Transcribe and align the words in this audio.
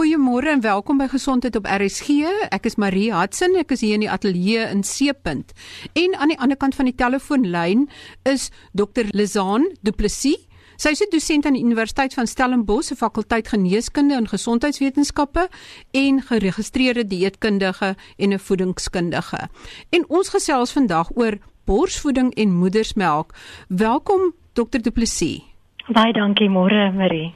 Goeiemôre 0.00 0.48
en 0.48 0.62
welkom 0.64 0.96
by 0.96 1.10
Gesondheid 1.12 1.58
op 1.58 1.66
RSG. 1.68 2.22
Ek 2.56 2.64
is 2.64 2.78
Marie 2.80 3.10
Hudson. 3.12 3.52
Ek 3.60 3.74
is 3.74 3.82
hier 3.84 3.98
in 3.98 4.04
die 4.06 4.08
ateljee 4.08 4.62
in 4.72 4.80
Seepunt. 4.80 5.52
En 5.92 6.14
aan 6.16 6.32
die 6.32 6.38
ander 6.40 6.56
kant 6.56 6.72
van 6.78 6.88
die 6.88 6.94
telefoonlyn 6.96 7.82
is 8.24 8.46
Dr. 8.72 9.10
Lizaan 9.12 9.66
Du 9.84 9.92
Plessis. 9.92 10.40
Sy 10.80 10.94
is 10.96 11.02
'n 11.04 11.12
dosent 11.12 11.44
aan 11.44 11.52
die 11.52 11.60
Universiteit 11.60 12.16
van 12.16 12.26
Stellenbosch 12.26 12.88
se 12.88 12.96
fakulteit 12.96 13.52
Geneeskunde 13.52 14.16
en 14.16 14.28
Gesondheidswetenskappe 14.28 15.48
en 15.92 16.22
geregistreerde 16.22 17.04
dieetkundige 17.04 17.94
en 18.16 18.32
'n 18.32 18.38
voedingskundige. 18.38 19.48
En 19.90 20.08
ons 20.08 20.28
gesels 20.28 20.72
vandag 20.72 21.10
oor 21.14 21.36
borsvoeding 21.66 22.34
en 22.34 22.56
moedersmelk. 22.56 23.34
Welkom 23.68 24.32
Dr. 24.54 24.80
Du 24.80 24.90
Plessis. 24.90 25.42
Baie 25.88 26.12
dankie 26.12 26.48
môre 26.48 26.92
Marie. 26.92 27.34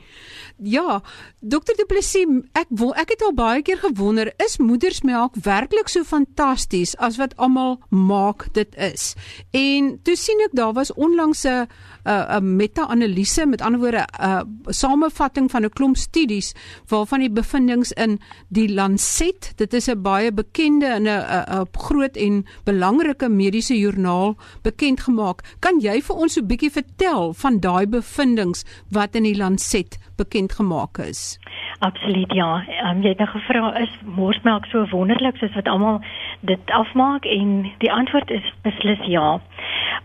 Ja, 0.63 1.03
dokter 1.41 1.75
Du 1.75 1.85
Plessis, 1.85 2.31
ek 2.55 2.69
wil 2.71 2.93
ek 2.95 3.11
het 3.11 3.23
al 3.27 3.33
baie 3.35 3.63
keer 3.67 3.81
gewonder, 3.83 4.31
is 4.39 4.61
moedersmelk 4.63 5.35
werklik 5.43 5.91
so 5.91 6.07
fantasties 6.07 6.95
as 7.03 7.19
wat 7.19 7.35
almal 7.43 7.81
maak 7.91 8.47
dit 8.55 8.71
is? 8.79 9.15
En 9.51 9.97
toe 10.07 10.15
sien 10.17 10.45
ek 10.47 10.55
daar 10.55 10.73
was 10.79 10.95
onlangs 10.95 11.43
'n 11.45 11.67
'n 12.05 12.57
meta-analise, 12.57 13.47
met 13.47 13.61
ander 13.61 13.81
woorde 13.81 14.07
'n 14.21 14.45
samevatting 14.67 15.51
van 15.51 15.65
'n 15.65 15.71
klomp 15.71 15.97
studies 15.97 16.55
waarvan 16.87 17.21
die 17.21 17.31
bevindinge 17.31 17.95
in 17.95 18.21
die 18.49 18.73
Lancet, 18.73 19.53
dit 19.57 19.75
is 19.75 19.89
'n 19.89 20.03
baie 20.03 20.33
bekende 20.33 20.87
en 20.87 21.07
'n 21.07 21.67
groot 21.73 22.17
en 22.17 22.47
belangrike 22.65 23.29
mediese 23.29 23.79
joernaal 23.79 24.37
bekend 24.63 25.01
gemaak. 25.01 25.43
Kan 25.59 25.81
jy 25.81 26.03
vir 26.03 26.17
ons 26.17 26.33
so 26.33 26.41
'n 26.41 26.47
bietjie 26.47 26.71
vertel 26.71 27.33
van 27.33 27.61
daai 27.61 27.87
bevindinge 27.87 28.63
wat 28.91 29.15
in 29.15 29.23
die 29.23 29.37
Lancet 29.37 29.99
bekend 30.17 30.53
gemaak 30.53 30.99
is? 30.99 31.39
Absoluut 31.85 32.33
ja. 32.33 32.65
Um, 32.89 33.03
jy 33.03 33.11
het 33.13 33.21
nou 33.21 33.29
gevra 33.29 33.75
is 33.77 33.93
morsmelk 34.17 34.65
so 34.73 34.87
wonderlik 34.89 35.37
soos 35.37 35.53
wat 35.53 35.69
almal 35.69 35.99
dit 36.41 36.71
afmaak 36.73 37.27
en 37.29 37.51
die 37.83 37.93
antwoord 37.93 38.31
is 38.33 38.47
beslis 38.65 39.03
ja. 39.13 39.41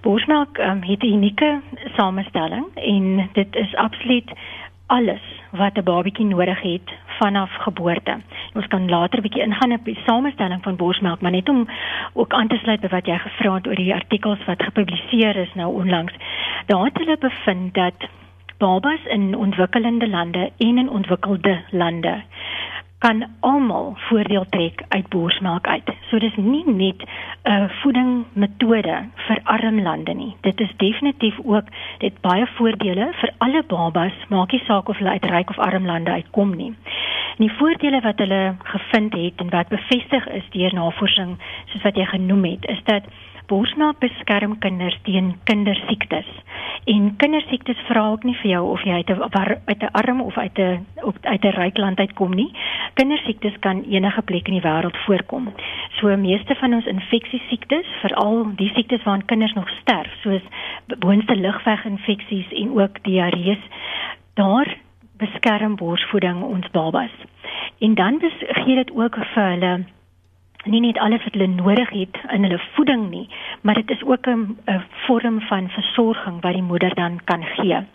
Borsmelk 0.04 0.60
um, 0.60 0.82
het 0.84 1.04
'n 1.04 1.14
unieke 1.20 1.62
samestelling 1.96 2.66
en 2.76 3.30
dit 3.34 3.56
is 3.56 3.76
absoluut 3.76 4.34
alles 4.88 5.24
wat 5.52 5.78
'n 5.78 5.84
babatjie 5.84 6.26
nodig 6.26 6.62
het 6.62 6.92
vanaf 7.20 7.52
geboorte. 7.64 8.18
Ons 8.54 8.68
kan 8.68 8.90
later 8.90 9.20
'n 9.20 9.22
bietjie 9.22 9.44
ingaan 9.48 9.72
op 9.72 9.86
die 9.86 10.00
samestelling 10.06 10.64
van 10.64 10.76
borsmelk, 10.76 11.22
maar 11.22 11.32
net 11.32 11.50
om 11.50 11.68
ook 12.14 12.34
aan 12.34 12.48
te 12.48 12.58
sluit 12.58 12.82
by 12.82 12.88
wat 12.88 13.06
jy 13.06 13.18
gevra 13.18 13.54
het 13.54 13.68
oor 13.68 13.76
die 13.76 13.94
artikels 13.94 14.46
wat 14.46 14.64
gepubliseer 14.64 15.36
is 15.36 15.54
nou 15.54 15.74
onlangs. 15.74 16.14
Daar 16.66 16.86
het 16.86 16.98
hulle 16.98 17.18
bevind 17.18 17.74
dat 17.74 18.10
babas 18.60 19.06
in 19.06 19.36
ontwikkelende 19.36 20.10
lande 20.10 20.52
en 20.58 20.78
in 20.78 20.90
ontwikkelde 20.90 21.62
lande 21.72 22.24
kan 23.00 23.24
almal 23.40 23.94
voordeel 23.96 24.46
trek 24.50 24.84
uit 24.88 25.08
borsmelk 25.10 25.68
uit. 25.68 25.90
So 26.10 26.20
dis 26.20 26.36
nie 26.36 26.64
net 26.68 27.04
'n 27.04 27.52
uh, 27.52 27.70
voedingmetode 27.82 28.96
vir 29.28 29.40
arm 29.44 29.82
lande 29.82 30.14
nie. 30.14 30.36
Dit 30.42 30.60
is 30.60 30.74
definitief 30.78 31.40
ook 31.44 31.64
dit 31.98 32.22
baie 32.22 32.48
voordele 32.58 33.08
vir 33.22 33.32
alle 33.38 33.64
babas, 33.68 34.14
maak 34.30 34.52
nie 34.52 34.64
saak 34.66 34.90
of 34.90 34.98
hulle 34.98 35.10
uit 35.10 35.26
ryk 35.26 35.50
of 35.50 35.60
arm 35.60 35.86
lande 35.86 36.12
uitkom 36.12 36.56
nie. 36.56 36.74
En 37.38 37.46
die 37.48 37.56
voordele 37.58 38.02
wat 38.02 38.18
hulle 38.18 38.56
gevind 38.64 39.14
het 39.14 39.34
en 39.36 39.50
wat 39.50 39.68
bevestig 39.68 40.28
is 40.28 40.50
deur 40.50 40.74
navorsing 40.74 41.38
soos 41.66 41.82
wat 41.82 41.96
jy 41.96 42.06
genoem 42.06 42.44
het, 42.44 42.66
is 42.66 42.84
dat 42.84 43.04
borsmelk 43.50 44.00
beskerm 44.04 44.58
kinders 44.64 44.98
teen 45.04 45.34
kindersiektes. 45.50 46.28
En 46.90 47.10
kindersiektes 47.22 47.82
vra 47.88 48.06
ook 48.14 48.24
nie 48.24 48.36
vir 48.42 48.52
jou 48.52 48.64
of 48.72 48.84
jy 48.86 49.02
uit 49.02 49.10
'n 49.10 49.58
uit 49.66 49.82
'n 49.84 49.94
arm 50.02 50.22
of 50.22 50.38
uit 50.38 50.60
'n 50.60 50.86
uit 51.22 51.44
'n 51.46 51.56
ryk 51.62 51.78
land 51.78 52.00
uitkom 52.00 52.36
nie. 52.36 52.52
Kindersiektes 52.94 53.60
kan 53.60 53.84
enige 53.84 54.22
plek 54.22 54.48
in 54.48 54.54
die 54.54 54.68
wêreld 54.68 54.98
voorkom. 55.06 55.54
So 56.00 56.18
meeste 56.18 56.56
van 56.56 56.74
ons 56.74 56.86
infeksiesiektes, 56.86 57.86
veral 58.02 58.56
die 58.56 58.72
siektes 58.74 59.04
waaraan 59.04 59.26
kinders 59.26 59.54
nog 59.54 59.70
sterf, 59.70 60.14
soos 60.22 60.42
boonste 61.00 61.36
lugweginfeksies 61.36 62.52
en 62.52 62.80
ook 62.80 63.04
diarree, 63.04 63.58
daar 64.34 64.78
beskerm 65.18 65.76
borsvoeding 65.76 66.42
ons 66.42 66.70
babas. 66.72 67.12
En 67.80 67.94
dan 67.96 68.22
gee 68.40 68.76
dit 68.76 68.92
ook 68.92 69.16
vir 69.34 69.44
hulle 69.44 69.86
nie 70.66 70.82
net 70.82 70.98
alles 70.98 71.24
wat 71.24 71.34
hulle 71.34 71.48
nodig 71.48 71.90
het 71.90 72.18
in 72.34 72.44
hulle 72.44 72.60
voeding 72.76 73.10
nie, 73.10 73.28
maar 73.62 73.76
dit 73.76 73.90
is 73.90 74.04
ook 74.04 74.28
'n 74.28 74.58
vorm 75.06 75.42
van 75.42 75.70
versorging 75.70 76.42
wat 76.42 76.54
die 76.54 76.70
moeder 76.72 76.96
dan 76.96 77.20
kan 77.24 77.44
gee. 77.44 77.86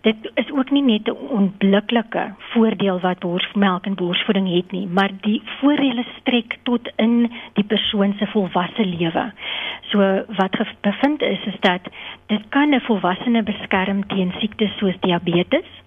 Dit 0.00 0.30
is 0.34 0.50
ook 0.50 0.70
nie 0.70 0.82
net 0.82 1.08
'n 1.08 1.16
onmiddellike 1.28 2.34
voordeel 2.38 3.00
wat 3.00 3.18
borsmelk 3.18 3.84
en 3.86 3.94
borsvoeding 3.94 4.54
het 4.54 4.70
nie, 4.72 4.86
maar 4.86 5.10
die 5.20 5.42
voordele 5.44 6.04
strek 6.18 6.58
tot 6.62 6.92
in 6.96 7.32
die 7.52 7.64
persoon 7.64 8.14
se 8.18 8.26
volwasse 8.26 8.86
lewe. 8.86 9.32
So 9.80 9.98
wat 10.36 10.56
bevind 10.80 11.22
is 11.22 11.44
is 11.44 11.60
dat 11.60 11.80
dit 12.26 12.42
kan 12.48 12.74
'n 12.74 12.80
volwassene 12.80 13.42
beskerm 13.42 14.06
teen 14.06 14.32
siektes 14.38 14.76
soos 14.76 15.00
diabetes. 15.00 15.79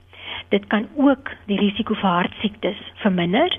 Dit 0.53 0.67
kan 0.69 0.87
ook 0.95 1.31
die 1.49 1.57
risiko 1.57 1.95
vir 1.97 2.09
hartsiektes 2.09 2.81
verminder 3.01 3.55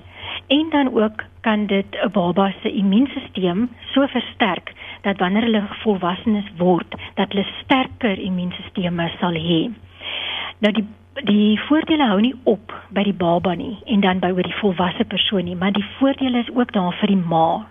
en 0.47 0.69
dan 0.71 0.93
ook 0.95 1.23
kan 1.43 1.65
dit 1.67 1.97
'n 2.03 2.11
baba 2.11 2.53
se 2.61 2.71
immuunstelsel 2.71 3.67
so 3.93 4.07
versterk 4.07 4.71
dat 5.01 5.17
wanneer 5.17 5.41
hulle 5.41 5.63
volwassenes 5.83 6.47
word, 6.57 6.95
dat 7.13 7.31
hulle 7.31 7.45
sterker 7.63 8.19
immuunstelsels 8.19 9.19
sal 9.19 9.33
hê. 9.33 9.71
Nou 10.59 10.71
die 10.73 10.85
die 11.23 11.59
voordele 11.67 12.07
hou 12.07 12.21
nie 12.21 12.35
op 12.43 12.73
by 12.89 13.03
die 13.03 13.13
baba 13.13 13.53
nie 13.55 13.77
en 13.85 13.99
dan 13.99 14.19
by 14.19 14.31
oor 14.31 14.47
die 14.47 14.59
volwasse 14.61 15.05
persoon 15.05 15.43
nie, 15.43 15.55
maar 15.55 15.71
die 15.71 15.85
voordele 15.99 16.39
is 16.39 16.55
ook 16.55 16.71
daar 16.71 16.95
vir 16.99 17.07
die 17.07 17.23
ma. 17.27 17.67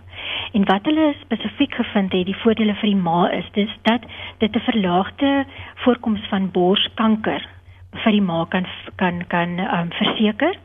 En 0.51 0.65
wat 0.65 0.85
hulle 0.85 1.13
spesifiek 1.21 1.75
gevind 1.75 2.13
het, 2.13 2.25
die 2.25 2.41
voordele 2.43 2.73
vir 2.73 2.89
die 2.89 3.01
ma 3.01 3.29
is 3.29 3.49
dis 3.51 3.73
dat 3.81 4.01
dit 4.37 4.55
'n 4.55 4.59
verlaagde 4.69 5.45
voorkoms 5.75 6.21
van 6.29 6.51
borskanker 6.51 7.54
vir 8.03 8.11
die 8.11 8.21
ma 8.21 8.45
kan 8.45 8.67
kan 8.95 9.23
kan 9.27 9.59
um, 9.59 9.91
verseker. 9.91 10.55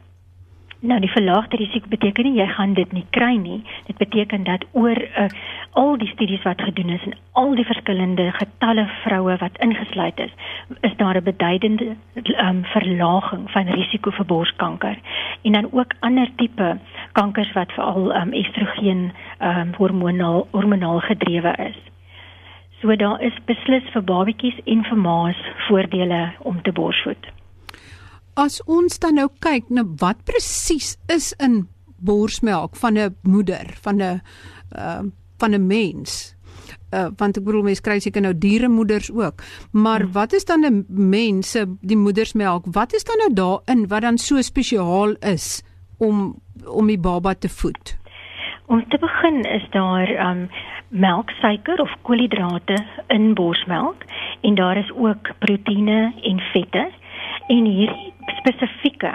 Nou 0.80 0.96
die 1.00 1.10
verlaagde 1.12 1.58
risiko 1.60 1.90
beteken 1.92 2.24
nie 2.24 2.38
jy 2.38 2.46
gaan 2.56 2.72
dit 2.74 2.92
nie 2.96 3.04
kry 3.12 3.34
nie. 3.36 3.58
Dit 3.84 3.98
beteken 4.00 4.46
dat 4.48 4.64
oor 4.72 4.96
uh, 4.96 5.26
al 5.76 5.98
die 6.00 6.08
studies 6.08 6.42
wat 6.48 6.62
gedoen 6.64 6.94
is 6.94 7.04
en 7.04 7.18
al 7.36 7.52
die 7.58 7.66
verskillende 7.68 8.30
getalle 8.38 8.86
vroue 9.02 9.36
wat 9.42 9.60
ingesluit 9.66 10.22
is, 10.24 10.32
is 10.80 10.96
daar 10.96 11.20
'n 11.20 11.24
beduidende 11.24 11.96
um, 12.46 12.64
verlaging 12.64 13.50
van 13.50 13.68
risiko 13.68 14.10
vir 14.10 14.26
borskanker. 14.26 14.96
En 15.42 15.52
dan 15.52 15.68
ook 15.72 15.92
ander 16.00 16.28
tipe 16.36 16.78
kankers 17.12 17.52
wat 17.52 17.72
veral 17.72 18.16
um, 18.16 18.32
estrogen 18.32 19.12
um, 19.42 19.74
hormonaal 19.76 20.46
hormonaal 20.50 21.00
gedrewe 21.00 21.54
is. 21.68 21.89
So 22.80 22.96
daar 22.96 23.20
is 23.22 23.36
beslis 23.46 23.84
vir 23.92 24.02
babatjies 24.02 24.56
en 24.66 24.84
vir 24.88 24.96
ma's 24.96 25.36
voordele 25.68 26.32
om 26.40 26.62
te 26.62 26.72
borsvoed 26.72 27.26
as 28.40 28.60
ons 28.70 29.00
dan 29.02 29.18
nou 29.20 29.28
kyk 29.42 29.70
na 29.74 29.84
wat 30.00 30.24
presies 30.28 30.94
is 31.12 31.32
in 31.42 31.66
borsmelk 32.00 32.76
van 32.76 32.98
'n 32.98 33.16
moeder, 33.22 33.66
van 33.84 33.96
'n 34.00 34.20
uh, 34.76 35.02
van 35.38 35.54
'n 35.54 35.66
mens. 35.66 36.36
Uh, 36.94 37.08
want 37.16 37.36
ek 37.36 37.44
bedoel 37.44 37.62
mense 37.62 37.82
kry 37.82 37.98
seker 37.98 38.22
nou 38.22 38.34
dieremoeders 38.34 39.10
ook. 39.12 39.42
Maar 39.72 40.00
hmm. 40.00 40.12
wat 40.12 40.32
is 40.32 40.44
dan 40.44 40.64
'n 40.64 40.84
mens 40.88 41.50
se 41.50 41.66
die 41.80 41.96
moedersmelk? 41.96 42.64
Wat 42.72 42.92
is 42.92 43.04
dan 43.04 43.16
nou 43.18 43.32
daarin 43.32 43.88
wat 43.88 44.02
dan 44.02 44.18
so 44.18 44.40
spesiaal 44.40 45.14
is 45.20 45.62
om 45.98 46.34
om 46.66 46.86
die 46.86 46.98
baba 46.98 47.34
te 47.34 47.48
voed? 47.48 47.98
Om 48.66 48.88
te 48.88 48.98
begin 48.98 49.44
is 49.44 49.66
daar 49.70 50.08
um 50.30 50.48
melksuiker 50.90 51.80
of 51.80 51.92
koolhidrate 52.02 52.76
in 53.06 53.34
borsmelk 53.34 54.04
en 54.40 54.54
daar 54.54 54.76
is 54.76 54.90
ook 54.92 55.30
proteïene 55.38 56.12
en 56.22 56.40
vette 56.52 56.88
en 57.48 57.64
hierdie 57.64 58.12
spesifieke 58.40 59.12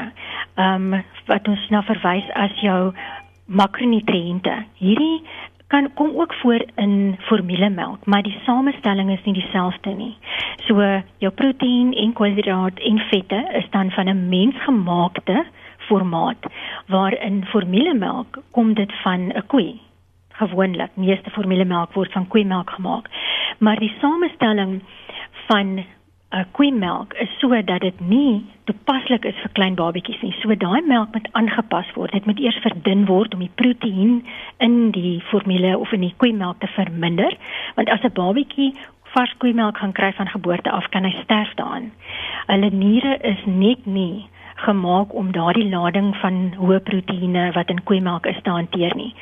ehm 0.56 0.94
um, 0.94 1.04
wat 1.26 1.48
ons 1.48 1.70
na 1.70 1.82
verwys 1.84 2.28
as 2.38 2.54
jou 2.62 2.94
makronutriënte. 3.46 4.54
Hierdie 4.78 5.24
kan 5.68 5.90
kom 5.94 6.12
ook 6.16 6.34
voor 6.34 6.66
in 6.76 7.18
formulemelk, 7.20 8.06
maar 8.06 8.22
die 8.22 8.38
samestelling 8.46 9.12
is 9.12 9.24
nie 9.26 9.34
dieselfde 9.34 9.90
nie. 9.90 10.14
So 10.68 11.02
jou 11.18 11.32
proteïen 11.34 11.94
en 11.94 12.14
koolhidraat 12.14 12.80
en 12.80 13.00
vette 13.10 13.42
is 13.60 13.70
dan 13.70 13.92
van 13.92 14.10
'n 14.10 14.30
mensgemaakte 14.30 15.46
formaat, 15.78 16.46
waarin 16.88 17.46
formulemelk 17.46 18.38
kom 18.52 18.74
dit 18.74 18.94
van 19.02 19.20
'n 19.34 19.44
koe. 19.48 19.74
Gewoonlik, 20.40 20.96
meeste 21.00 21.30
formulemelk 21.30 21.94
word 21.94 22.12
van 22.12 22.28
koeimelk 22.28 22.70
gemaak. 22.70 23.10
Maar 23.58 23.80
die 23.80 23.94
samestelling 24.02 24.82
van 25.48 25.68
'n 25.76 25.86
uh, 26.40 26.44
koeimelk 26.52 27.14
is 27.14 27.30
sodat 27.40 27.80
dit 27.80 28.00
nie 28.00 28.46
toepaslik 28.64 29.26
is 29.26 29.38
vir 29.42 29.52
klein 29.54 29.76
babatjies 29.76 30.22
nie. 30.22 30.34
So 30.42 30.56
daai 30.56 30.82
melk 30.82 31.14
moet 31.14 31.30
aangepas 31.32 31.92
word. 31.96 32.12
Dit 32.12 32.26
moet 32.26 32.40
eers 32.40 32.58
verdun 32.64 33.06
word 33.06 33.34
om 33.34 33.40
die 33.40 33.54
proteïen 33.56 34.26
in 34.58 34.92
die 34.92 35.22
formule 35.30 35.78
of 35.78 35.92
in 35.92 36.02
die 36.02 36.14
koeimelk 36.18 36.60
te 36.60 36.68
verminder, 36.68 37.38
want 37.76 37.90
as 37.90 38.04
'n 38.04 38.14
babatjie 38.14 38.74
vars 39.16 39.34
koeimelk 39.38 39.78
gaan 39.78 39.92
kry 39.92 40.12
van 40.14 40.28
geboorte 40.28 40.72
af, 40.72 40.90
kan 40.90 41.04
hy 41.04 41.14
sterf 41.24 41.54
daaraan. 41.56 41.92
Hulle 42.48 42.70
niere 42.70 43.18
is 43.22 43.46
net 43.46 43.86
nie 43.86 44.28
gemaak 44.56 45.14
om 45.14 45.32
daardie 45.32 45.70
lading 45.70 46.16
van 46.22 46.54
hoë 46.58 46.80
proteïene 46.90 47.52
wat 47.56 47.70
in 47.70 47.84
koeimelk 47.84 48.26
is 48.26 48.42
te 48.44 48.50
hanteer 48.50 48.96
nie. 48.96 49.14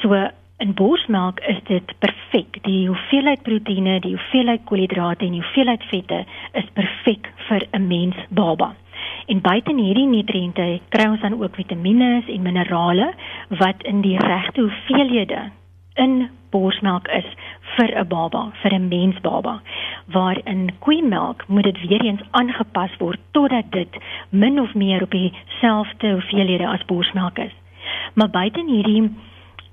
So 0.00 0.28
in 0.58 0.74
borsmelk 0.74 1.40
is 1.40 1.58
dit 1.68 1.92
perfek. 1.98 2.58
Die 2.64 2.86
hoeveelheid 2.88 3.42
proteïene, 3.42 3.98
die 4.00 4.14
hoeveelheid 4.16 4.64
koolhidrate 4.64 5.26
en 5.26 5.36
die 5.36 5.42
hoeveelheid 5.42 5.84
vette 5.90 6.24
is 6.52 6.70
perfek 6.78 7.28
vir 7.48 7.66
'n 7.72 7.86
mens 7.86 8.16
baba. 8.30 8.74
En 9.26 9.40
buite 9.40 9.74
hierdie 9.74 10.06
nutriënte 10.06 10.80
kry 10.88 11.06
ons 11.10 11.20
dan 11.20 11.42
ook 11.42 11.54
vitamiene 11.54 12.22
en 12.26 12.42
minerale 12.42 13.12
wat 13.48 13.82
in 13.82 14.00
die 14.00 14.18
regte 14.18 14.60
hoeveelhede 14.60 15.50
in 15.94 16.28
borsmelk 16.50 17.08
is 17.08 17.28
vir 17.76 17.90
'n 18.00 18.08
baba, 18.08 18.52
vir 18.62 18.74
'n 18.74 18.88
mensbaba. 18.88 19.60
Waar 20.06 20.38
in 20.44 20.70
koeimelk 20.78 21.44
moet 21.48 21.64
dit 21.64 21.88
weer 21.88 22.04
eens 22.04 22.22
aangepas 22.30 22.96
word 22.98 23.20
totdat 23.30 23.70
dit 23.70 23.96
min 24.30 24.60
of 24.60 24.74
meer 24.74 25.02
op 25.02 25.10
dieselfde 25.10 26.12
hoeveelhede 26.12 26.66
as 26.66 26.84
borsmelk 26.84 27.38
is. 27.38 27.52
Maar 28.14 28.30
buite 28.30 28.64
hierdie 28.66 29.10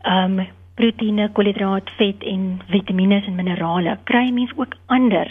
ehm 0.01 0.39
um, 0.39 0.47
proteïene, 0.79 1.29
koolhidraat, 1.37 1.89
vet 1.99 2.23
en 2.29 2.61
vitamiene 2.71 3.21
en 3.27 3.37
minerale, 3.37 3.97
kry 4.09 4.29
mens 4.33 4.51
ook 4.57 4.75
ander 4.93 5.29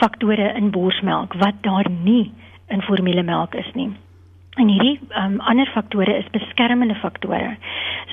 faktore 0.00 0.52
in 0.58 0.70
borsmelk 0.74 1.34
wat 1.42 1.62
daar 1.66 1.90
nie 1.90 2.32
in 2.72 2.82
formulemelk 2.82 3.54
is 3.54 3.70
nie. 3.74 3.90
En 4.54 4.68
hierdie 4.70 5.00
um, 5.18 5.40
ander 5.50 5.66
faktore 5.74 6.14
is 6.14 6.30
beskermende 6.30 6.94
faktore. 6.94 7.56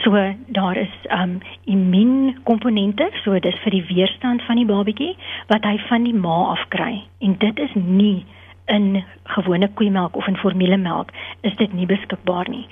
So 0.01 0.17
daar 0.47 0.77
is 0.77 0.93
um 1.13 1.37
immuunkomponente, 1.69 3.11
so 3.23 3.39
dis 3.39 3.59
vir 3.61 3.77
die 3.77 3.85
weerstand 3.91 4.41
van 4.47 4.57
die 4.57 4.65
babatjie 4.65 5.13
wat 5.53 5.65
hy 5.69 5.77
van 5.89 6.07
die 6.09 6.17
ma 6.17 6.39
af 6.55 6.63
kry. 6.73 7.03
En 7.21 7.37
dit 7.37 7.59
is 7.59 7.75
nie 7.75 8.25
in 8.71 9.03
gewone 9.23 9.67
koeimelk 9.73 10.15
of 10.15 10.27
in 10.27 10.37
formulemelk 10.37 11.11
is 11.41 11.55
dit 11.55 11.73
nie 11.73 11.85
beskikbaar 11.85 12.49
nie. 12.49 12.65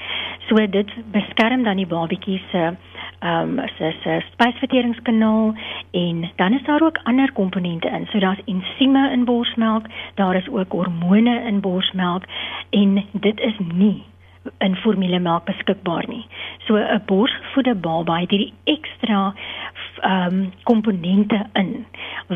So 0.48 0.56
dit 0.56 0.92
beskerm 1.12 1.64
dan 1.68 1.82
die 1.82 1.88
babatjie 1.88 2.42
se 2.52 2.64
ehm 3.20 3.60
um, 3.60 3.68
se 3.78 3.92
se 4.04 4.20
spysverteringskanaal 4.32 5.54
en 5.92 6.30
dan 6.36 6.54
is 6.54 6.64
daar 6.64 6.82
ook 6.82 7.00
ander 7.04 7.32
komponente 7.32 7.88
in. 7.88 8.08
So 8.12 8.20
daar's 8.20 8.46
ensieme 8.46 9.12
in 9.12 9.26
borsmelk, 9.26 9.86
daar 10.16 10.36
is 10.36 10.50
ook 10.50 10.72
hormone 10.72 11.42
in 11.48 11.60
borsmelk 11.60 12.24
en 12.70 13.04
dit 13.12 13.40
is 13.40 13.60
nie 13.74 14.09
in 14.60 14.76
formulemelk 14.76 15.46
beskikbaar 15.46 16.08
nie. 16.08 16.26
So 16.68 16.76
'n 16.76 17.02
borsvoede 17.06 17.76
baba 17.76 18.20
het 18.20 18.30
hierdie 18.30 18.54
ekstra 18.64 19.34
ehm 20.02 20.34
um, 20.34 20.52
komponente 20.64 21.46
in 21.54 21.86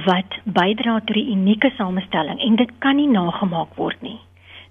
wat 0.06 0.40
bydra 0.44 1.00
tot 1.00 1.16
die 1.16 1.32
unieke 1.32 1.72
samestelling 1.78 2.40
en 2.40 2.56
dit 2.56 2.72
kan 2.80 2.96
nie 2.96 3.08
nagemaak 3.08 3.76
word 3.76 4.02
nie. 4.02 4.20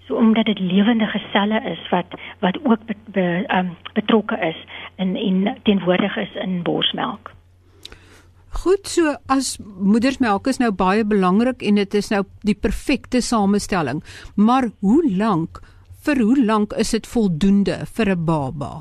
So 0.07 0.15
omdat 0.15 0.45
dit 0.45 0.59
lewende 0.59 1.07
selle 1.31 1.61
is 1.71 1.89
wat 1.89 2.05
wat 2.39 2.57
ook 2.63 2.85
be, 2.85 2.95
be, 3.05 3.45
um, 3.47 3.75
betrokke 3.93 4.37
is 4.39 4.59
in 4.95 5.15
en 5.15 5.57
teenwoordig 5.63 6.17
is 6.17 6.35
in 6.35 6.61
borsmelk. 6.63 7.31
Goed, 8.53 8.87
so 8.87 9.15
as 9.25 9.57
moedersmelk 9.81 10.47
is 10.47 10.59
nou 10.61 10.69
baie 10.71 11.05
belangrik 11.05 11.63
en 11.65 11.79
dit 11.81 11.95
is 11.97 12.11
nou 12.13 12.21
die 12.45 12.55
perfekte 12.55 13.21
samestelling. 13.21 14.03
Maar 14.35 14.69
hoe 14.79 15.01
lank 15.17 15.61
vir 16.05 16.19
hoe 16.19 16.45
lank 16.45 16.73
is 16.73 16.91
dit 16.91 17.07
voldoende 17.07 17.75
vir 17.95 18.09
'n 18.09 18.25
baba? 18.25 18.71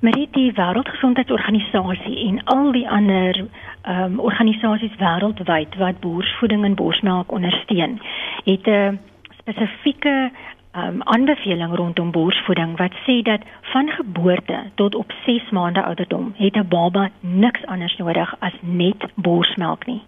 Met 0.00 0.14
die 0.32 0.52
Wêreldgesondheidsorganisasie 0.52 2.28
en 2.28 2.44
al 2.44 2.72
die 2.72 2.88
ander 2.88 3.46
ehm 3.82 4.02
um, 4.04 4.20
organisasies 4.20 4.96
wêreldwyd 4.98 5.76
wat 5.78 6.00
boersvoeding 6.00 6.64
en 6.64 6.74
borsmelk 6.74 7.32
ondersteun, 7.32 8.00
het 8.44 8.66
'n 8.66 8.98
spesifieke 9.38 10.30
um, 10.78 11.02
aanbeveling 11.02 11.74
rondom 11.74 12.10
borsvoeding 12.10 12.76
wat 12.76 12.92
sê 13.06 13.22
dat 13.22 13.40
van 13.60 13.88
geboorte 13.88 14.58
tot 14.74 14.94
op 14.94 15.12
6 15.24 15.50
maande 15.50 15.82
ouderdom 15.84 16.32
het 16.36 16.56
'n 16.56 16.68
baba 16.68 17.08
niks 17.20 17.66
anders 17.66 17.96
nodig 17.96 18.34
as 18.38 18.52
net 18.60 19.06
borsmelk 19.14 19.86
nie. 19.86 20.02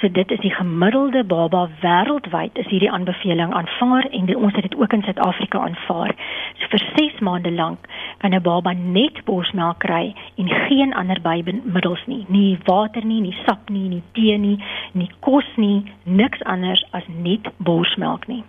So 0.00 0.08
dit 0.08 0.30
is 0.30 0.40
die 0.40 0.54
gemiddelde 0.54 1.24
baba 1.24 1.68
wêreldwyd 1.80 2.58
is 2.58 2.66
hierdie 2.66 2.90
aanbeveling 2.90 3.54
aanvaar 3.54 4.06
en 4.10 4.26
die, 4.26 4.38
ons 4.38 4.54
het 4.54 4.62
dit 4.62 4.76
ook 4.76 4.92
in 4.92 5.02
Suid-Afrika 5.02 5.58
aanvaar. 5.58 6.14
So 6.58 6.66
vir 6.68 6.82
6 6.96 7.18
maande 7.18 7.52
lank 7.52 7.78
kan 8.18 8.34
'n 8.34 8.42
baba 8.42 8.72
net 8.72 9.24
borsmelk 9.24 9.78
kry 9.78 10.14
en 10.36 10.48
geen 10.48 10.94
ander 10.94 11.20
bymiddels 11.20 12.06
nie, 12.06 12.24
nie 12.28 12.58
water 12.64 13.04
nie, 13.04 13.20
nie 13.20 13.36
sap 13.46 13.68
nie, 13.68 13.88
nie 13.88 14.02
tee 14.12 14.38
nie, 14.38 14.58
nie 14.92 15.10
kos 15.20 15.56
nie, 15.56 15.92
niks 16.02 16.42
anders 16.42 16.84
as 16.90 17.04
net 17.22 17.48
borsmelk 17.56 18.26
nie. 18.26 18.44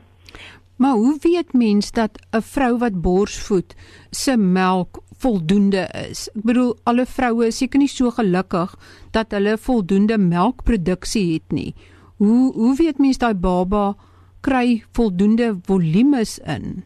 Maar 0.77 0.91
hoe 0.91 1.17
weet 1.21 1.53
mens 1.53 1.91
dat 1.91 2.11
'n 2.31 2.41
vrou 2.41 2.77
wat 2.77 3.01
borsvoed 3.01 3.75
se 4.09 4.37
melk 4.37 5.03
voldoende 5.17 5.87
is? 6.09 6.29
Ek 6.35 6.43
bedoel 6.43 6.75
alle 6.83 7.05
vroue 7.05 7.45
is 7.47 7.57
seker 7.57 7.79
nie 7.79 7.87
so 7.87 8.09
gelukkig 8.09 8.75
dat 9.11 9.31
hulle 9.31 9.57
voldoende 9.57 10.17
melkproduksie 10.17 11.33
het 11.33 11.51
nie. 11.51 11.73
Hoe 12.17 12.53
hoe 12.53 12.75
weet 12.75 12.97
mens 12.97 13.17
daai 13.17 13.33
baba 13.33 13.95
kry 14.41 14.83
voldoende 14.91 15.57
volumes 15.61 16.39
in? 16.39 16.83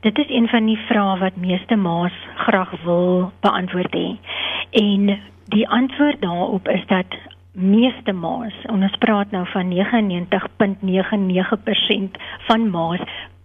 Dit 0.00 0.18
is 0.18 0.28
een 0.28 0.48
van 0.48 0.66
die 0.66 0.78
vrae 0.88 1.18
wat 1.18 1.36
meeste 1.36 1.76
ma's 1.76 2.16
graag 2.36 2.72
wil 2.84 3.32
beantwoord 3.40 3.94
hê. 3.94 4.18
En 4.70 5.20
die 5.44 5.68
antwoord 5.68 6.20
daarop 6.20 6.68
is 6.68 6.86
dat 6.86 7.06
meeste 7.52 8.10
en 8.10 8.82
ons 8.82 8.96
praat 8.98 9.30
nou 9.30 9.46
van 9.52 9.66
99.99% 9.72 9.74
van 12.46 12.70
ma's 12.70 13.00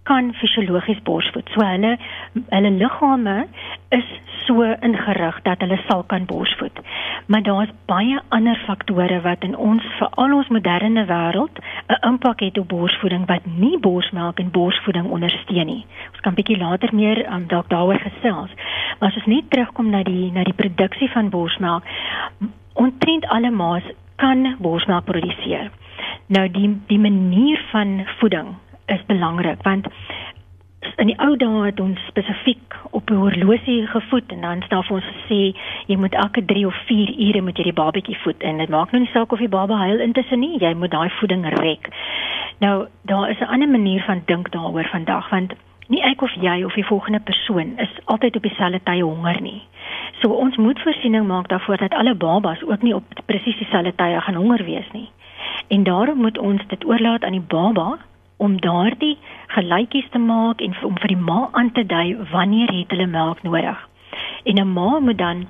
kan 0.06 0.34
fisiologies 0.34 1.02
borsvoed. 1.02 1.50
So 1.54 1.66
hulle 1.66 1.98
hulle 2.50 2.72
liggame 2.72 3.48
is 3.90 4.06
so 4.46 4.62
ingerig 4.88 5.40
dat 5.48 5.64
hulle 5.66 5.80
sal 5.88 6.04
kan 6.04 6.26
borsvoed. 6.30 6.80
Maar 7.26 7.42
daar's 7.42 7.72
baie 7.90 8.20
ander 8.30 8.60
faktore 8.68 9.22
wat 9.22 9.44
in 9.48 9.56
ons 9.58 9.86
veral 10.00 10.36
ons 10.38 10.52
moderne 10.54 11.06
wêreld 11.10 11.58
'n 11.90 11.98
impak 12.10 12.40
het 12.40 12.58
op 12.58 12.68
borsvoeding 12.68 13.26
wat 13.28 13.46
nie 13.46 13.80
borsmelk 13.80 14.40
en 14.40 14.52
borsvoeding 14.52 15.10
ondersteun 15.10 15.66
nie. 15.66 15.86
Ons 16.12 16.22
kan 16.22 16.34
bietjie 16.34 16.58
later 16.58 16.96
meer 16.96 17.26
um, 17.34 17.48
dalk 17.48 17.70
daaroor 17.70 18.00
gesels. 18.00 18.52
Maar 19.00 19.10
as 19.10 19.16
ons 19.16 19.26
net 19.26 19.50
terugkom 19.50 19.90
na 19.90 20.04
die 20.04 20.32
na 20.32 20.44
die 20.44 20.60
produksie 20.62 21.10
van 21.12 21.30
borsmelk, 21.30 21.84
ontrent 22.76 23.26
alle 23.26 23.52
maas 23.52 23.84
kan 24.22 24.56
borsmelk 24.60 25.06
produseer. 25.06 25.72
Nou 26.28 26.46
die 26.52 26.70
die 26.88 27.00
manier 27.00 27.62
van 27.72 28.06
voeding 28.20 28.56
is 28.86 29.06
belangrik 29.08 29.64
want 29.64 29.88
in 31.02 31.10
die 31.10 31.18
ou 31.20 31.34
dae 31.40 31.64
het 31.66 31.80
ons 31.80 32.00
spesifiek 32.10 32.76
op 32.92 33.10
'n 33.10 33.22
horlosie 33.24 33.88
gevoed 33.88 34.32
en 34.32 34.42
dan 34.42 34.62
staan 34.66 34.84
vir 34.84 34.96
ons 34.96 35.12
gesê 35.16 35.42
jy 35.88 35.98
moet 35.98 36.14
elke 36.14 36.46
3 36.46 36.66
of 36.68 36.76
4 36.86 37.10
ure 37.28 37.42
moet 37.42 37.58
jy 37.58 37.64
die 37.64 37.80
babatjie 37.82 38.18
voed 38.24 38.44
en 38.44 38.58
dit 38.58 38.70
maak 38.70 38.92
nou 38.92 39.02
nie 39.04 39.12
saak 39.14 39.32
of 39.32 39.40
die 39.40 39.56
baba 39.58 39.78
huil 39.78 40.00
intussen 40.00 40.40
nie 40.40 40.58
jy 40.60 40.74
moet 40.74 40.92
daai 40.92 41.10
voeding 41.10 41.46
rek. 41.60 41.90
Nou 42.60 42.88
daar 43.02 43.30
is 43.30 43.40
'n 43.40 43.52
ander 43.54 43.70
manier 43.70 44.04
van 44.04 44.22
dink 44.26 44.52
daaroor 44.52 44.88
vandag 44.92 45.30
want 45.30 45.54
nie 45.88 46.02
ek 46.02 46.22
of 46.22 46.34
jy 46.42 46.64
of 46.66 46.74
die 46.74 46.86
volgende 46.86 47.20
persoon 47.20 47.78
is 47.78 47.92
altyd 48.06 48.36
op 48.36 48.42
dieselfde 48.42 48.80
tye 48.84 49.04
honger 49.04 49.42
nie. 49.42 49.62
So 50.22 50.34
ons 50.34 50.58
moet 50.58 50.82
voorsiening 50.82 51.28
maak 51.28 51.48
daarvoor 51.48 51.78
dat 51.78 51.94
alle 51.94 52.16
babas 52.16 52.64
ook 52.64 52.82
nie 52.82 52.96
op 52.96 53.04
presies 53.26 53.58
dieselfde 53.58 53.94
tye 53.96 54.22
gaan 54.22 54.36
honger 54.36 54.64
wees 54.66 54.92
nie. 54.92 55.10
En 55.68 55.84
daarom 55.84 56.18
moet 56.18 56.38
ons 56.38 56.62
dit 56.68 56.86
oorlaat 56.86 57.24
aan 57.24 57.38
die 57.38 57.48
baba 57.48 57.98
om 58.38 58.62
daardie 58.62 59.18
gelykies 59.48 60.10
te 60.12 60.20
maak 60.20 60.62
en 60.62 60.74
om 60.84 60.98
vir 61.00 61.14
die 61.14 61.24
ma 61.30 61.50
aan 61.52 61.72
te 61.72 61.86
dui 61.86 62.18
wanneer 62.32 62.74
het 62.74 62.92
hulle 62.92 63.08
melk 63.08 63.44
nodig. 63.44 63.88
En 64.44 64.60
'n 64.60 64.74
ma 64.74 65.00
moet 65.00 65.18
dan 65.18 65.48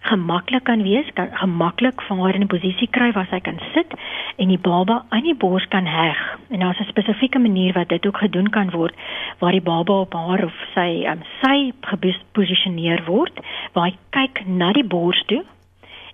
gemaklik 0.00 0.64
kan 0.64 0.82
wees, 0.82 1.06
kan 1.14 1.28
gemaklik 1.32 2.02
van 2.02 2.18
haar 2.18 2.34
in 2.34 2.42
'n 2.42 2.46
posisie 2.46 2.88
kry 2.90 3.12
waar 3.12 3.26
sy 3.30 3.40
kan 3.40 3.58
sit 3.74 3.94
en 4.36 4.48
die 4.48 4.58
baba 4.58 5.04
aan 5.08 5.22
die 5.22 5.34
bors 5.34 5.68
kan 5.68 5.86
heg. 5.86 6.38
En 6.50 6.60
daar's 6.60 6.80
'n 6.80 6.88
spesifieke 6.88 7.38
manier 7.38 7.72
wat 7.72 7.88
dit 7.88 8.06
ook 8.06 8.16
gedoen 8.16 8.50
kan 8.50 8.70
word 8.70 8.94
waar 9.38 9.52
die 9.52 9.60
baba 9.60 9.92
op 9.92 10.12
haar 10.12 10.44
of 10.44 10.54
sy 10.74 11.04
um, 11.06 11.22
sy 11.42 11.72
geposisioneer 11.80 13.04
word, 13.04 13.40
waar 13.72 13.84
hy 13.84 13.96
kyk 14.10 14.46
na 14.46 14.72
die 14.72 14.84
bors 14.84 15.22
toe 15.26 15.44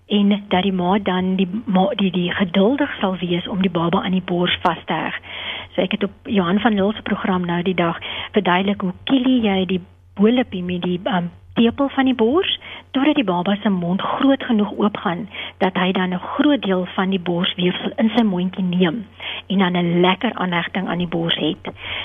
en 0.06 0.42
dat 0.48 0.62
die 0.62 0.72
ma 0.72 0.98
dan 0.98 1.36
die 1.36 1.48
ma, 1.64 1.88
die 1.94 2.10
die 2.10 2.30
geduldig 2.30 2.90
sal 3.00 3.16
wees 3.16 3.48
om 3.48 3.62
die 3.62 3.70
baba 3.70 4.02
aan 4.02 4.14
die 4.14 4.22
bors 4.24 4.58
vas 4.62 4.78
te 4.86 4.92
heg. 4.92 5.14
So 5.74 5.82
ek 5.82 5.90
het 5.90 6.04
op 6.04 6.12
Johan 6.22 6.60
van 6.60 6.74
Lille 6.74 6.94
se 6.94 7.02
program 7.02 7.46
nou 7.46 7.62
die 7.62 7.74
dag 7.74 7.98
verduidelik 8.32 8.80
hoe 8.80 8.92
kielie 9.04 9.40
jy 9.42 9.64
die 9.64 9.80
bolepie 10.14 10.62
met 10.62 10.82
die 10.82 11.00
um, 11.04 11.30
tepel 11.56 11.88
van 11.88 12.08
die 12.08 12.14
bors 12.14 12.58
totdat 12.96 13.18
die 13.18 13.24
baba 13.24 13.56
se 13.62 13.70
mond 13.72 14.02
groot 14.02 14.42
genoeg 14.44 14.72
oopgaan 14.76 15.26
dat 15.64 15.74
hy 15.80 15.92
dan 15.92 16.14
'n 16.14 16.26
groot 16.36 16.62
deel 16.62 16.84
van 16.94 17.10
die 17.10 17.20
borsweefsel 17.20 17.92
in 17.96 18.10
sy 18.16 18.22
mondjie 18.22 18.64
neem 18.64 19.06
en 19.46 19.58
dan 19.58 19.76
'n 19.76 20.00
lekker 20.00 20.32
aanhegting 20.34 20.88
aan 20.88 20.98
die 21.04 21.14
bors 21.16 21.36
het. 21.36 21.64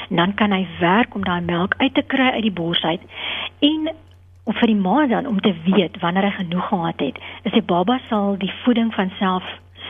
En 0.10 0.16
dan 0.16 0.34
kan 0.34 0.52
hy 0.52 0.68
werk 0.80 1.16
om 1.16 1.24
daai 1.24 1.42
melk 1.42 1.74
uit 1.78 1.94
te 1.94 2.02
kry 2.02 2.30
uit 2.30 2.42
die 2.42 2.60
bors 2.62 2.84
uit 2.84 3.02
en 3.60 3.92
of 4.44 4.58
vir 4.58 4.68
die 4.68 4.82
ma 4.88 5.08
dan 5.08 5.28
om 5.28 5.40
te 5.40 5.54
weet 5.66 6.00
wanneer 6.00 6.24
hy 6.24 6.32
genoeg 6.32 6.68
gehad 6.68 7.00
het, 7.00 7.20
is 7.44 7.52
die 7.52 7.62
baba 7.62 8.00
sal 8.10 8.38
die 8.38 8.54
voeding 8.64 8.94
van 8.94 9.12
self 9.20 9.44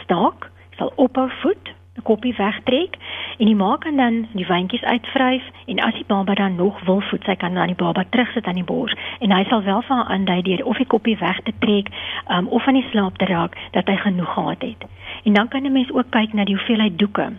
staak, 0.03 0.49
sal 0.77 0.91
ophou 0.95 1.29
voed 1.41 1.71
koppie 2.03 2.33
wegtrek 2.37 2.95
en 3.37 3.45
die 3.45 3.55
ma 3.55 3.75
kan 3.77 3.97
dan 3.97 4.27
die 4.31 4.45
wyntjies 4.47 4.83
uitvryf 4.83 5.43
en 5.65 5.79
as 5.79 5.93
die 5.93 6.07
baba 6.07 6.33
dan 6.33 6.55
nog 6.55 6.79
wil 6.85 7.01
voed, 7.01 7.23
sy 7.23 7.35
kan 7.35 7.53
dan 7.53 7.67
die 7.67 7.75
baba 7.75 8.03
terugsit 8.09 8.45
aan 8.45 8.59
die 8.59 8.67
bors 8.67 8.95
en 9.19 9.31
hy 9.31 9.43
sal 9.49 9.63
wel 9.63 9.81
vir 9.81 9.95
haar 9.95 10.11
aandui 10.15 10.41
deur 10.47 10.65
of 10.65 10.77
die 10.77 10.87
koppie 10.87 11.17
weg 11.19 11.41
te 11.43 11.53
trek 11.59 11.91
um, 12.31 12.47
of 12.47 12.67
aan 12.67 12.79
die 12.79 12.87
slaap 12.91 13.17
te 13.17 13.25
raak 13.25 13.57
dat 13.71 13.87
hy 13.87 13.95
genoeg 13.95 14.33
gehad 14.33 14.61
het. 14.61 14.85
En 15.23 15.33
dan 15.33 15.47
kan 15.47 15.63
'n 15.63 15.71
mens 15.71 15.91
ook 15.91 16.09
kyk 16.09 16.33
na 16.33 16.43
die 16.43 16.55
hoeveelheid 16.55 16.99
doeke. 16.99 17.31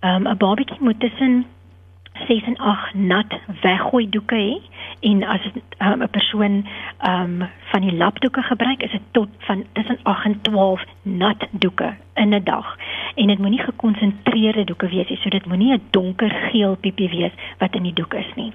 Um, 0.00 0.28
'n 0.28 0.36
babatjie 0.36 0.80
moet 0.80 1.00
tussen 1.00 1.46
6 2.26 2.42
en 2.42 2.56
8 2.56 2.94
nat 2.94 3.38
weggooi 3.60 4.08
doeke 4.08 4.34
hê 4.34 4.69
en 5.00 5.22
as 5.22 5.40
'n 5.52 6.00
um, 6.00 6.08
persoon 6.10 6.66
um, 7.08 7.48
van 7.70 7.80
die 7.80 7.96
lapdoeke 7.96 8.42
gebruik 8.42 8.82
is 8.82 8.90
dit 8.90 9.00
tot 9.10 9.28
van 9.38 9.64
tussen 9.72 9.98
8 10.02 10.24
en 10.24 10.40
12 10.40 10.84
nat 11.02 11.46
doeke 11.50 11.94
in 12.14 12.34
'n 12.34 12.44
dag 12.44 12.76
en 13.14 13.26
dit 13.26 13.38
moenie 13.38 13.62
gekonsentreerde 13.62 14.64
doeke 14.64 14.88
wees 14.88 15.08
nie 15.08 15.18
so 15.18 15.28
dit 15.28 15.46
moenie 15.46 15.72
'n 15.72 15.82
donker 15.90 16.30
geel 16.30 16.76
piepie 16.76 17.08
wees 17.08 17.32
wat 17.58 17.74
in 17.74 17.82
die 17.82 17.94
doek 17.94 18.14
is 18.14 18.34
nie 18.34 18.52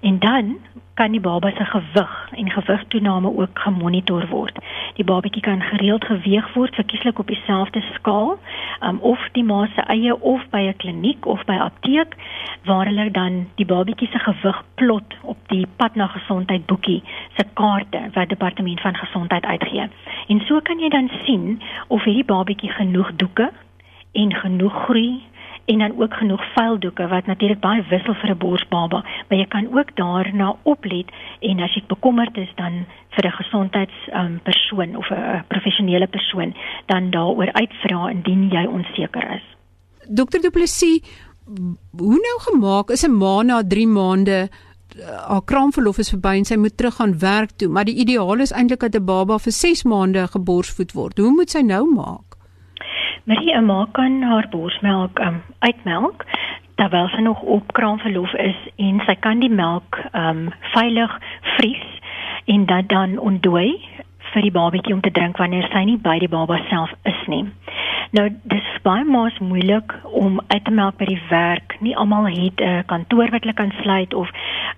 en 0.00 0.18
dan 0.18 0.58
kan 0.96 1.12
die 1.12 1.20
baba 1.20 1.50
se 1.50 1.64
gewig 1.64 2.28
en 2.32 2.50
gewigtoename 2.50 3.36
ook 3.36 3.58
gemonitor 3.58 4.26
word. 4.28 4.58
Die 4.96 5.04
babatjie 5.04 5.42
kan 5.42 5.60
gereeld 5.60 6.04
geweeg 6.04 6.54
word 6.54 6.74
verkieslik 6.74 7.18
op 7.18 7.26
dieselfde 7.26 7.82
skaal, 7.94 8.38
um, 8.80 8.98
of 8.98 9.28
die 9.32 9.44
ma 9.44 9.66
se 9.74 9.84
eie 9.92 10.14
of 10.20 10.46
by 10.50 10.62
'n 10.68 10.76
kliniek 10.76 11.26
of 11.26 11.44
by 11.44 11.58
apteek 11.68 12.16
waar 12.64 12.86
hulle 12.86 13.10
dan 13.10 13.46
die 13.54 13.66
babatjie 13.66 14.08
se 14.08 14.18
gewig 14.18 14.62
plot 14.74 15.16
op 15.22 15.36
die 15.46 15.55
pad 15.76 15.94
na 15.94 16.06
gesondheid 16.06 16.66
boekie 16.66 17.02
se 17.36 17.44
kaarte 17.54 18.00
wat 18.14 18.28
departement 18.28 18.80
van 18.80 18.94
gesondheid 18.94 19.44
uitgee. 19.44 19.88
En 20.28 20.40
so 20.48 20.60
kan 20.60 20.78
jy 20.78 20.88
dan 20.88 21.10
sien 21.24 21.62
of 21.88 22.04
hierdie 22.04 22.24
babatjie 22.24 22.70
genoeg 22.70 23.14
doeke 23.16 23.50
en 24.12 24.34
genoeg 24.34 24.84
groei 24.84 25.22
en 25.66 25.78
dan 25.78 26.00
ook 26.00 26.14
genoeg 26.14 26.52
vuildoeke 26.54 27.08
wat 27.08 27.26
natuurlik 27.26 27.60
baie 27.60 27.82
wissel 27.90 28.14
vir 28.14 28.30
'n 28.30 28.38
borsbaba, 28.38 29.04
maar 29.28 29.38
jy 29.38 29.46
kan 29.46 29.66
ook 29.78 29.96
daarna 29.96 30.56
oplet 30.62 31.08
en 31.40 31.60
as 31.60 31.74
jy 31.74 31.82
bekommerd 31.86 32.36
is 32.36 32.52
dan 32.54 32.86
vir 33.10 33.26
'n 33.26 33.38
gesondheids 33.42 33.98
um, 34.14 34.40
persoon 34.42 34.96
of 34.96 35.10
'n 35.10 35.44
professionele 35.48 36.06
persoon 36.06 36.54
dan 36.86 37.10
daaroor 37.10 37.52
uitvra 37.52 38.10
indien 38.10 38.48
jy 38.48 38.64
onseker 38.66 39.30
is. 39.30 39.42
Dokter 40.08 40.40
Du 40.40 40.50
Plessis, 40.50 41.00
hoe 41.98 42.18
nou 42.26 42.38
gemaak 42.38 42.90
is 42.90 43.06
'n 43.06 43.18
ma 43.18 43.42
na 43.42 43.62
3 43.62 43.86
maande 43.86 44.48
haar 45.28 45.44
kraamverlof 45.44 45.98
is 45.98 46.10
verby 46.10 46.36
en 46.38 46.44
sy 46.44 46.56
moet 46.56 46.76
terug 46.76 46.96
gaan 46.96 47.18
werk 47.18 47.50
toe, 47.56 47.68
maar 47.68 47.84
die 47.84 47.98
ideaal 48.04 48.40
is 48.40 48.52
eintlik 48.52 48.80
dat 48.80 48.96
'n 48.96 49.04
baba 49.04 49.38
vir 49.38 49.52
6 49.52 49.84
maande 49.84 50.26
geborsvoed 50.26 50.92
word. 50.92 51.18
Hoe 51.18 51.34
moet 51.34 51.50
sy 51.50 51.60
nou 51.60 51.84
maak? 51.94 52.36
Marie 53.24 53.56
'n 53.56 53.64
ma 53.64 53.86
kan 53.92 54.22
haar 54.22 54.48
borsmelk 54.50 55.18
um, 55.18 55.42
uitmelk 55.58 56.24
terwyl 56.74 57.08
sy 57.08 57.20
nog 57.20 57.40
op 57.42 57.72
kraamverlof 57.72 58.32
is 58.34 58.56
en 58.76 59.00
sy 59.06 59.14
kan 59.14 59.40
die 59.40 59.50
melk 59.50 59.98
um 60.12 60.52
veilig 60.74 61.18
vries 61.56 61.86
en 62.44 62.66
dit 62.66 62.88
dan 62.88 63.18
ontdooi 63.18 63.80
vir 64.36 64.44
die 64.44 64.52
babatjie 64.52 64.94
om 64.94 65.00
te 65.00 65.10
drink 65.16 65.38
wanneer 65.40 65.64
sy 65.72 65.86
nie 65.88 65.96
by 65.96 66.18
die 66.20 66.28
baba 66.28 66.60
self 66.68 66.92
is 67.08 67.20
nie. 67.32 67.46
Nou 68.14 68.28
dis 68.52 68.66
baie 68.84 69.04
maas 69.04 69.34
moeilik 69.42 69.94
om 70.14 70.38
uit 70.46 70.64
te 70.64 70.70
melk 70.70 70.98
by 71.00 71.08
die 71.08 71.20
werk. 71.30 71.74
Nie 71.80 71.96
almal 71.96 72.28
het 72.28 72.60
'n 72.60 72.84
kantoor 72.86 73.30
wat 73.32 73.42
hulle 73.42 73.54
kan 73.54 73.72
sluit 73.82 74.14
of 74.14 74.28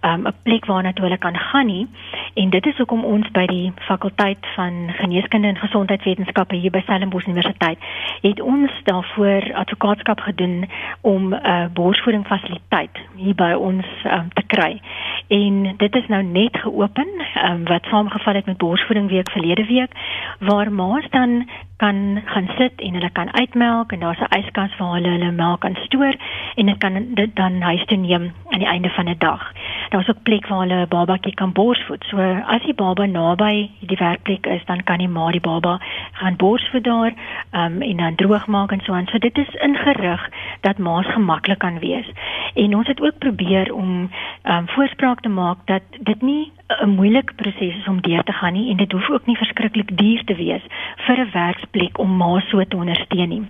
um, 0.03 0.27
'n 0.27 0.35
plek 0.43 0.67
waarna 0.67 0.93
toe 0.93 1.05
hulle 1.05 1.19
kan 1.19 1.37
gaan 1.37 1.67
nie. 1.67 1.87
En 2.35 2.51
dit 2.51 2.67
is 2.67 2.77
hoekom 2.77 3.05
ons 3.05 3.31
by 3.31 3.47
die 3.47 3.73
fakulteit 3.77 4.47
van 4.55 4.73
geneeskunde 4.89 5.49
en 5.49 5.57
gesondheidswetenskappe 5.57 6.57
hier 6.57 6.71
by 6.71 6.81
Stellenbosch 6.81 7.27
Universiteit 7.27 7.79
het 8.21 8.41
ons 8.41 8.71
daarvoor 8.85 9.55
advokaatskap 9.55 10.21
gedoen 10.21 10.69
om 11.01 11.35
'n 11.35 11.47
uh, 11.47 11.67
borsvoeding 11.73 12.27
fasiliteit 12.27 12.99
hier 13.17 13.35
by 13.35 13.53
ons 13.53 13.87
um, 14.05 14.29
te 14.33 14.43
kry. 14.47 14.81
En 15.29 15.75
dit 15.77 15.95
is 15.95 16.07
nou 16.07 16.23
net 16.23 16.57
geopen 16.57 17.09
um, 17.45 17.65
wat 17.65 17.85
saamgeval 17.85 18.35
het 18.35 18.47
met 18.47 18.57
borsvoeding 18.57 19.09
week 19.11 19.31
verlede 19.31 19.48
week 19.55 19.93
waar 20.39 20.73
ma's 20.73 21.11
dan 21.11 21.49
kan 21.79 22.23
gaan 22.25 22.49
sit 22.59 22.73
en 22.77 22.93
hulle 22.93 23.11
kan 23.11 23.33
uitmelk 23.33 23.93
en 23.93 24.01
daar's 24.01 24.21
'n 24.21 24.39
yskas 24.39 24.77
waar 24.77 24.95
hulle 24.95 25.09
hulle 25.09 25.31
melk 25.31 25.61
kan 25.61 25.77
stoor 25.85 26.15
en 26.55 26.67
dit 26.67 26.79
kan 26.79 27.15
dit 27.15 27.37
dan 27.37 27.61
huis 27.61 27.85
toe 27.85 27.97
neem 27.97 28.33
aan 28.51 28.59
die 28.59 28.69
einde 28.69 28.91
van 28.91 29.09
'n 29.09 29.19
dag. 29.19 29.53
Daar's 29.89 30.09
ook 30.09 30.23
plek 30.23 30.47
waar 30.47 30.61
hulle 30.61 30.81
'n 30.81 30.89
babatjie 30.89 31.35
kan 31.35 31.53
borsvoed. 31.53 32.05
So 32.05 32.17
as 32.47 32.63
die 32.63 32.75
baba 32.75 33.07
naby 33.07 33.71
die 33.81 33.97
werkplek 33.97 34.47
is, 34.47 34.65
dan 34.65 34.85
kan 34.85 34.99
die 34.99 35.09
ma 35.09 35.31
die 35.31 35.41
baba 35.41 35.79
gaan 36.13 36.37
borsvoed 36.37 36.85
daar 36.85 37.13
um, 37.53 37.83
en 37.83 37.97
dan 37.97 38.15
droog 38.15 38.47
maak 38.47 38.73
en 38.73 38.81
so 38.81 38.93
aan. 38.93 39.07
So 39.07 39.19
dit 39.19 39.39
is 39.39 39.55
ingerig 39.55 40.31
dat 40.61 40.79
ma's 40.79 41.07
gemaklik 41.07 41.59
kan 41.59 41.79
wees. 41.79 42.07
En 42.55 42.77
ons 42.77 42.87
het 42.87 43.01
ook 43.01 43.19
probeer 43.19 43.75
om 43.75 44.11
um, 44.45 44.69
voorspraak 44.69 45.21
te 45.21 45.29
maak 45.29 45.59
dat 45.65 45.83
dit 46.01 46.23
nie 46.23 46.53
'n 46.69 46.89
moeilike 46.89 47.35
proses 47.35 47.77
is 47.77 47.89
om 47.89 48.01
deur 48.01 48.23
te 48.23 48.33
gaan 48.33 48.53
nie 48.53 48.71
en 48.71 48.77
dit 48.77 48.93
hoef 48.93 49.11
ook 49.11 49.27
nie 49.27 49.37
verskriklik 49.37 49.97
duur 49.97 50.25
te 50.25 50.35
wees 50.35 50.63
vir 50.97 51.19
'n 51.21 51.31
werksplek 51.33 51.99
om 51.99 52.17
ma 52.17 52.41
so 52.41 52.65
te 52.65 52.77
ondersteun 52.77 53.29
nie. 53.29 53.43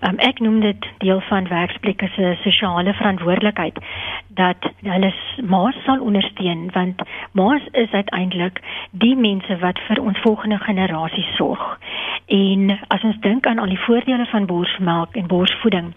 Um, 0.00 0.18
ek 0.18 0.40
noem 0.40 0.60
dit 0.60 0.86
deel 0.98 1.20
van 1.20 1.48
werksplekke 1.48 2.08
se 2.14 2.36
sosiale 2.42 2.94
verantwoordelikheid 2.94 3.78
dat 4.28 4.56
hulle 4.82 5.12
ma 5.42 5.72
sal 5.84 6.00
ondersteun 6.00 6.70
want 6.72 7.02
ma's 7.32 7.62
is 7.72 7.90
uiteindelik 7.90 8.60
die 8.90 9.16
mense 9.16 9.58
wat 9.58 9.78
vir 9.78 10.02
ons 10.02 10.18
volgende 10.18 10.58
generasie 10.58 11.26
sorg. 11.34 11.78
En 12.26 12.78
as 12.88 13.02
ons 13.02 13.20
dink 13.20 13.46
aan 13.46 13.58
al 13.58 13.66
die 13.66 13.84
voordele 13.86 14.26
van 14.26 14.46
borsmelk 14.46 15.16
en 15.16 15.26
borsvoeding 15.26 15.92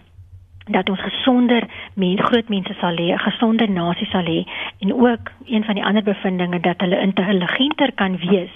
dat 0.70 0.90
ons 0.90 1.00
gesonder 1.00 1.62
mense 1.94 2.22
groot 2.22 2.48
mense 2.48 2.74
sal 2.80 2.96
hê, 2.96 3.12
'n 3.14 3.18
gesonder 3.18 3.70
nasie 3.70 4.06
sal 4.06 4.24
hê 4.24 4.44
en 4.80 4.92
ook 4.92 5.30
een 5.46 5.64
van 5.64 5.74
die 5.74 5.84
ander 5.84 6.02
bevindinge 6.02 6.60
dat 6.60 6.80
hulle 6.80 7.00
intelligenter 7.00 7.92
kan 7.92 8.16
wees 8.16 8.50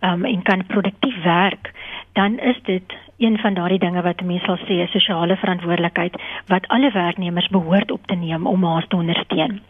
um, 0.00 0.24
en 0.24 0.42
kan 0.42 0.66
produktief 0.66 1.22
werk, 1.22 1.72
dan 2.12 2.38
is 2.38 2.56
dit 2.62 2.92
een 3.20 3.38
van 3.38 3.54
daardie 3.54 3.78
dinge 3.78 4.02
wat 4.02 4.22
mense 4.22 4.44
sal 4.44 4.58
sê 4.66 4.74
'n 4.82 4.92
sosiale 4.96 5.36
verantwoordelikheid 5.36 6.14
wat 6.46 6.68
alle 6.68 6.90
werknemers 6.90 7.48
behoort 7.48 7.90
op 7.90 8.06
te 8.06 8.14
neem 8.14 8.46
om 8.46 8.64
haar 8.64 8.86
te 8.86 8.96
ondersteun. 8.96 9.60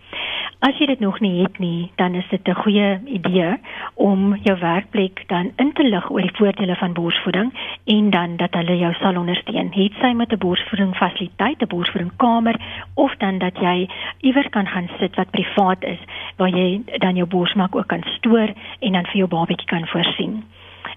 As 0.60 0.76
jy 0.78 0.86
dit 0.86 1.00
nog 1.00 1.20
nie 1.20 1.42
het 1.42 1.58
nie, 1.58 1.90
dan 1.96 2.14
is 2.14 2.28
dit 2.28 2.48
'n 2.48 2.54
goeie 2.54 3.00
idee 3.04 3.56
om 3.94 4.36
jou 4.42 4.58
werkplek 4.58 5.24
dan 5.26 5.52
in 5.56 5.72
te 5.72 5.82
lig 5.82 6.10
oor 6.10 6.20
die 6.20 6.36
voordele 6.36 6.76
van 6.76 6.92
borsvoeding 6.92 7.52
en 7.84 8.10
dan 8.10 8.36
dat 8.36 8.54
hulle 8.54 8.78
jou 8.78 8.92
sal 8.94 9.16
ondersteun. 9.16 9.72
Het 9.72 9.92
sy 10.00 10.12
met 10.12 10.32
'n 10.32 10.38
borsvoeding 10.38 10.96
fasiliteit, 10.96 11.62
'n 11.62 11.66
borsvoeding 11.66 12.16
kamer 12.16 12.56
of 12.94 13.16
dan 13.16 13.38
dat 13.38 13.58
jy 13.58 13.88
iewers 14.20 14.48
kan 14.48 14.66
gaan 14.66 14.88
sit 14.98 15.16
wat 15.16 15.30
privaat 15.30 15.82
is 15.84 15.98
waar 16.36 16.48
jy 16.48 16.82
dan 16.98 17.14
jou 17.14 17.28
borsmelk 17.28 17.76
ook 17.76 17.86
kan 17.86 18.02
stoor 18.16 18.52
en 18.80 18.92
dan 18.92 19.06
vir 19.06 19.16
jou 19.16 19.28
babatjie 19.28 19.66
kan 19.66 19.86
voorsien. 19.86 20.44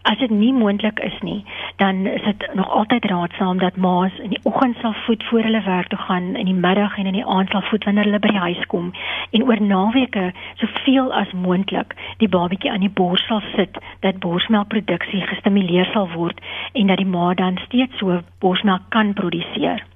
As 0.04 0.18
dit 0.20 0.30
nie 0.30 0.52
moontlik 0.54 1.00
is 1.00 1.20
nie, 1.22 1.46
dan 1.80 2.06
is 2.06 2.24
dit 2.24 2.50
nog 2.54 2.70
altyd 2.70 3.06
raadsaam 3.06 3.58
dat 3.58 3.76
ma's 3.76 4.18
in 4.20 4.30
die 4.30 4.40
oggend 4.44 4.76
sal 4.82 4.94
voed 5.06 5.24
voor 5.24 5.42
hulle 5.48 5.62
werk 5.64 5.88
toe 5.88 6.00
gaan, 6.00 6.36
in 6.36 6.46
die 6.46 6.60
middag 6.66 6.98
en 6.98 7.06
in 7.06 7.16
die 7.16 7.26
aand 7.26 7.50
sal 7.50 7.62
voed 7.62 7.84
wanneer 7.88 8.04
hulle 8.04 8.20
by 8.20 8.34
die 8.36 8.44
huis 8.48 8.66
kom 8.74 8.92
en 9.32 9.44
oor 9.48 9.62
naweke 9.62 10.26
soveel 10.60 11.14
as 11.14 11.32
moontlik 11.46 11.96
die 12.18 12.30
babatjie 12.36 12.72
aan 12.72 12.84
die 12.84 12.92
bors 13.00 13.24
sal 13.32 13.42
sit 13.56 13.80
dat 14.04 14.20
borsmelkproduksie 14.20 15.24
gestimuleer 15.32 15.88
sal 15.94 16.12
word 16.18 16.44
en 16.74 16.92
dat 16.92 17.00
die 17.00 17.12
ma 17.16 17.34
dan 17.34 17.58
steeds 17.66 17.98
so 18.04 18.20
borsmelk 18.44 18.90
kan 18.90 19.14
produseer. 19.14 19.93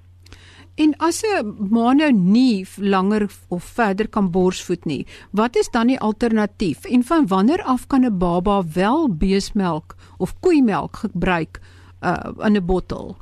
En 0.78 0.94
as 0.98 1.24
'n 1.26 1.56
ma 1.74 1.94
nou 1.94 2.12
nie 2.12 2.66
langer 2.78 3.24
of 3.50 3.64
verder 3.64 4.08
kan 4.08 4.32
borsvoed 4.32 4.86
nie, 4.86 5.08
wat 5.32 5.56
is 5.56 5.70
dan 5.70 5.88
die 5.88 6.00
alternatief? 6.00 6.86
En 6.86 7.04
van 7.04 7.28
wanneer 7.28 7.64
af 7.64 7.88
kan 7.88 8.06
'n 8.06 8.18
baba 8.18 8.62
wel 8.74 9.10
beesmelk 9.10 9.96
of 10.18 10.40
koeimelk 10.40 10.96
gebruik 10.96 11.60
uh, 12.02 12.46
in 12.46 12.56
'n 12.56 12.66
bottel? 12.66 13.18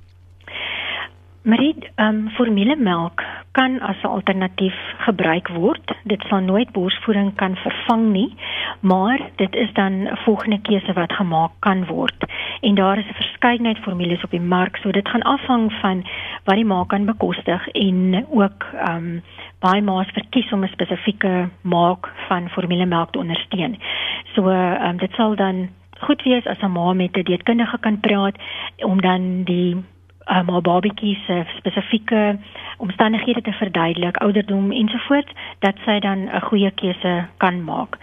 Marie, 1.45 1.75
ehm 1.95 2.07
um, 2.07 2.29
formulemelk 2.29 3.21
kan 3.51 3.79
as 3.79 4.01
'n 4.03 4.07
alternatief 4.07 4.77
gebruik 4.97 5.47
word. 5.47 5.91
Dit 6.03 6.21
sal 6.29 6.39
nooit 6.39 6.71
borsvoeding 6.71 7.35
kan 7.35 7.55
vervang 7.55 8.11
nie, 8.11 8.35
maar 8.79 9.19
dit 9.35 9.55
is 9.55 9.73
dan 9.73 9.91
'n 9.91 10.17
volgende 10.25 10.59
keuse 10.61 10.93
wat 10.93 11.13
gemaak 11.13 11.51
kan 11.59 11.85
word. 11.85 12.25
En 12.61 12.75
daar 12.75 12.97
is 12.97 13.05
'n 13.09 13.21
verskeidenheid 13.21 13.77
formules 13.77 14.23
op 14.23 14.31
die 14.31 14.41
mark, 14.41 14.77
so 14.77 14.91
dit 14.91 15.07
gaan 15.07 15.21
afhang 15.21 15.73
van 15.81 16.03
wat 16.45 16.55
die 16.55 16.65
ma 16.65 16.83
kan 16.87 17.05
bekostig 17.05 17.67
en 17.67 18.25
ook 18.29 18.65
ehm 18.73 18.95
um, 18.95 19.23
baie 19.59 19.81
ma's 19.81 20.11
verkies 20.13 20.51
om 20.51 20.63
'n 20.63 20.75
spesifieke 20.77 21.49
maak 21.61 22.11
van 22.27 22.49
formulemelk 22.49 23.11
te 23.11 23.19
ondersteun. 23.19 23.77
So 24.33 24.49
ehm 24.49 24.89
um, 24.89 24.97
dit 24.97 25.11
sal 25.11 25.35
dan 25.35 25.69
goed 25.99 26.21
wees 26.23 26.45
as 26.45 26.61
'n 26.61 26.71
ma 26.71 26.93
met 26.93 27.17
'n 27.17 27.23
dieetkundige 27.23 27.77
kan 27.79 27.99
praat 27.99 28.35
om 28.77 29.01
dan 29.01 29.43
die 29.43 29.73
um, 29.73 30.49
haar 30.49 30.61
babatjie 30.61 31.15
se 31.25 31.43
spesifieke 31.57 32.37
omstandighede 32.77 33.41
te 33.41 33.51
verduidelik, 33.51 34.17
ouderdom 34.17 34.71
ensovoorts, 34.71 35.31
dat 35.59 35.75
sy 35.85 35.99
dan 35.99 36.19
'n 36.29 36.41
goeie 36.41 36.71
keuse 36.71 37.25
kan 37.37 37.63
maak. 37.63 37.97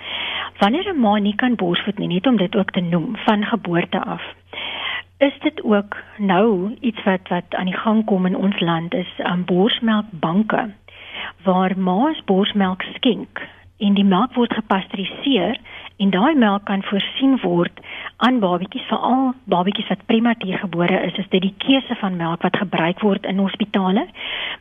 Wanneer 0.58 0.92
'n 0.92 1.00
ma 1.00 1.18
nie 1.18 1.34
kan 1.34 1.54
borsvoed 1.54 1.98
nie, 1.98 2.08
net 2.08 2.26
om 2.26 2.36
dit 2.36 2.56
ook 2.56 2.70
te 2.70 2.80
noem, 2.80 3.16
van 3.16 3.44
geboorte 3.44 4.04
af, 4.04 4.22
is 5.22 5.38
dit 5.38 5.62
ook 5.62 5.96
nou 6.16 6.76
iets 6.80 7.02
wat 7.02 7.28
wat 7.28 7.54
aan 7.54 7.70
die 7.70 7.80
gang 7.84 8.04
kom 8.04 8.26
in 8.26 8.36
ons 8.36 8.60
land 8.60 8.94
is 8.94 9.10
um, 9.30 9.44
borsmelkbanke 9.44 10.70
waar 11.44 11.78
ma's 11.78 12.24
borsmelk 12.24 12.82
skenk 12.94 13.42
en 13.78 13.94
die 13.94 14.06
melk 14.06 14.34
word 14.34 14.54
gepasteuriseer 14.58 15.60
en 16.02 16.10
daai 16.10 16.34
melk 16.34 16.64
kan 16.70 16.82
voorsien 16.88 17.38
word 17.42 17.78
aan 18.26 18.40
babatjies 18.42 18.88
veral 18.90 19.30
babatjies 19.54 19.90
wat 19.94 20.06
prematuur 20.10 20.58
gebore 20.64 20.98
is 21.08 21.22
is 21.22 21.30
dit 21.34 21.46
die 21.46 21.54
keuse 21.66 21.98
van 22.02 22.18
melk 22.18 22.42
wat 22.46 22.58
gebruik 22.64 23.06
word 23.06 23.26
in 23.32 23.42
hospitale 23.42 24.06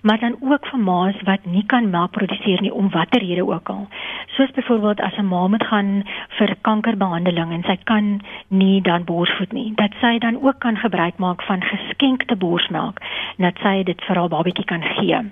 maar 0.02 0.20
dan 0.20 0.36
ook 0.40 0.66
vir 0.66 0.80
ma's 0.80 1.18
wat 1.24 1.46
nie 1.46 1.64
kan 1.66 1.90
melk 1.90 2.12
produseer 2.12 2.62
nie 2.62 2.74
om 2.74 2.90
watter 2.90 3.22
rede 3.22 3.46
ook 3.48 3.70
al. 3.70 3.88
Soos 4.36 4.52
byvoorbeeld 4.52 5.02
as 5.02 5.18
'n 5.18 5.26
ma 5.26 5.48
moet 5.48 5.64
gaan 5.64 6.04
vir 6.38 6.56
kankerbehandeling 6.62 7.52
en 7.52 7.64
sy 7.64 7.78
kan 7.84 8.22
nie 8.52 8.82
dan 8.82 9.04
borsvoed 9.04 9.54
nie 9.56 9.72
dat 9.76 9.96
sy 10.02 10.18
dan 10.20 10.42
ook 10.44 10.60
kan 10.60 10.78
gebruik 10.78 11.18
maak 11.18 11.42
van 11.50 11.64
geskenkte 11.64 12.36
borsmelk 12.36 13.00
dat 13.38 13.58
sy 13.64 13.84
dit 13.84 14.02
vir 14.08 14.16
haar 14.16 14.30
babatjie 14.30 14.66
kan 14.66 14.84
gee 14.98 15.24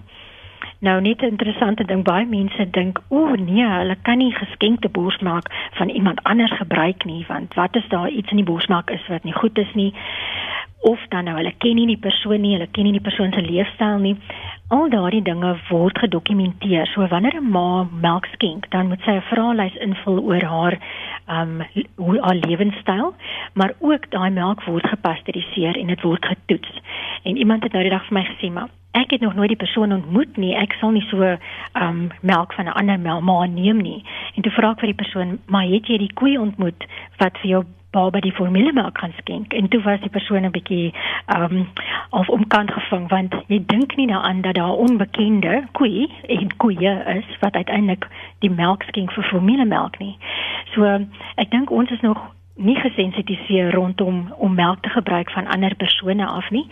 Nou 0.79 1.01
net 1.01 1.21
'n 1.21 1.25
interessante 1.25 1.83
ding, 1.85 2.03
baie 2.03 2.25
mense 2.25 2.69
dink, 2.69 3.01
o 3.07 3.35
nee, 3.35 3.65
hulle 3.67 3.95
kan 4.01 4.17
nie 4.17 4.33
geskenkte 4.33 4.89
borsmelk 4.89 5.47
van 5.71 5.89
iemand 5.89 6.23
anders 6.23 6.51
gebruik 6.51 7.05
nie, 7.05 7.25
want 7.27 7.53
wat 7.53 7.75
is 7.75 7.88
daar 7.88 8.09
iets 8.09 8.29
in 8.31 8.38
die 8.38 8.45
borsmelk 8.45 8.89
is 8.89 9.07
wat 9.07 9.23
nie 9.23 9.33
goed 9.33 9.57
is 9.57 9.73
nie? 9.73 9.93
Of 10.81 10.99
dan 11.09 11.23
nou 11.23 11.35
hulle 11.35 11.53
ken 11.57 11.75
nie 11.75 11.88
die 11.88 11.97
persoon 11.97 12.41
nie, 12.41 12.53
hulle 12.53 12.67
ken 12.71 12.83
nie 12.83 12.91
die 12.91 13.07
persoon 13.09 13.31
se 13.31 13.41
leefstyl 13.41 13.97
nie. 13.97 14.15
Al 14.67 14.89
daardie 14.89 15.21
dinge 15.21 15.57
word 15.69 15.99
gedokumenteer. 15.99 16.88
So 16.88 17.07
wanneer 17.07 17.35
'n 17.35 17.51
ma 17.51 17.88
melk 18.01 18.25
skenk, 18.25 18.69
dan 18.69 18.88
moet 18.88 19.01
sy 19.01 19.11
'n 19.11 19.21
vraelys 19.21 19.75
invul 19.75 20.19
oor 20.19 20.43
haar 20.43 20.77
um, 21.29 21.62
hoe 21.95 22.19
haar 22.21 22.36
lewenstyl, 22.36 23.13
maar 23.53 23.74
ook 23.79 24.12
daai 24.12 24.29
melk 24.29 24.63
word 24.63 24.88
gepasteuriseer 24.88 25.77
en 25.77 25.88
dit 25.88 26.01
word 26.01 26.25
getoets. 26.25 26.81
En 27.24 27.38
iemand 27.38 27.63
het 27.63 27.71
nou 27.71 27.83
die 27.83 27.93
dag 27.93 28.05
vir 28.07 28.19
my 28.19 28.25
gesê, 28.25 28.51
maar 28.53 28.69
ek 28.91 29.12
het 29.12 29.21
nog 29.21 29.36
nooit 29.36 29.48
die 29.48 29.57
persoon 29.57 29.93
ontmoet 29.93 30.38
nie. 30.38 30.55
Ek 30.55 30.74
sal 30.79 30.91
nie 30.91 31.05
so 31.09 31.36
um 31.77 32.07
melk 32.21 32.53
van 32.53 32.65
'n 32.65 32.77
ander 32.81 33.00
melk 33.00 33.24
maar 33.24 33.50
neem 33.50 33.81
nie. 33.81 34.03
En 34.36 34.41
toe 34.41 34.51
vra 34.51 34.71
ek 34.71 34.79
vir 34.79 34.93
die 34.93 35.01
persoon, 35.03 35.39
"Maar 35.45 35.63
het 35.63 35.88
jy 35.88 35.98
die 35.98 36.13
koei 36.13 36.38
ontmoet 36.38 36.86
wat 37.17 37.38
vir 37.38 37.50
jou 37.50 37.63
baba 37.91 38.19
die 38.19 38.31
formulemelk 38.31 38.93
kan 38.93 39.13
skenk?" 39.17 39.53
En 39.53 39.67
toe 39.67 39.81
was 39.81 40.00
die 40.00 40.09
persoon 40.09 40.45
'n 40.45 40.51
bietjie 40.51 40.93
um 41.36 41.67
of 42.09 42.29
omkant 42.29 42.71
gevang 42.71 43.09
want 43.09 43.36
jy 43.48 43.63
dink 43.65 43.95
nie 43.95 44.07
daaraan 44.07 44.41
dat 44.41 44.55
daar 44.55 44.74
onbekende 44.74 45.63
koei 45.71 46.12
en 46.27 46.57
koeie 46.57 47.03
is 47.05 47.38
wat 47.39 47.53
uiteindelik 47.53 48.07
die 48.39 48.51
melk 48.51 48.83
skenk 48.83 49.12
vir 49.12 49.24
formulemelk 49.24 50.00
nie. 50.00 50.17
So 50.74 51.05
ek 51.35 51.51
dink 51.51 51.71
ons 51.71 51.89
is 51.89 52.01
nog 52.01 52.19
nie 52.55 52.75
gesensitiseer 52.75 53.71
rondom 53.71 54.33
om 54.38 54.53
melk 54.53 54.81
te 54.81 54.89
gebruik 54.89 55.31
van 55.31 55.47
ander 55.47 55.75
persone 55.75 56.25
af 56.25 56.49
nie. 56.49 56.67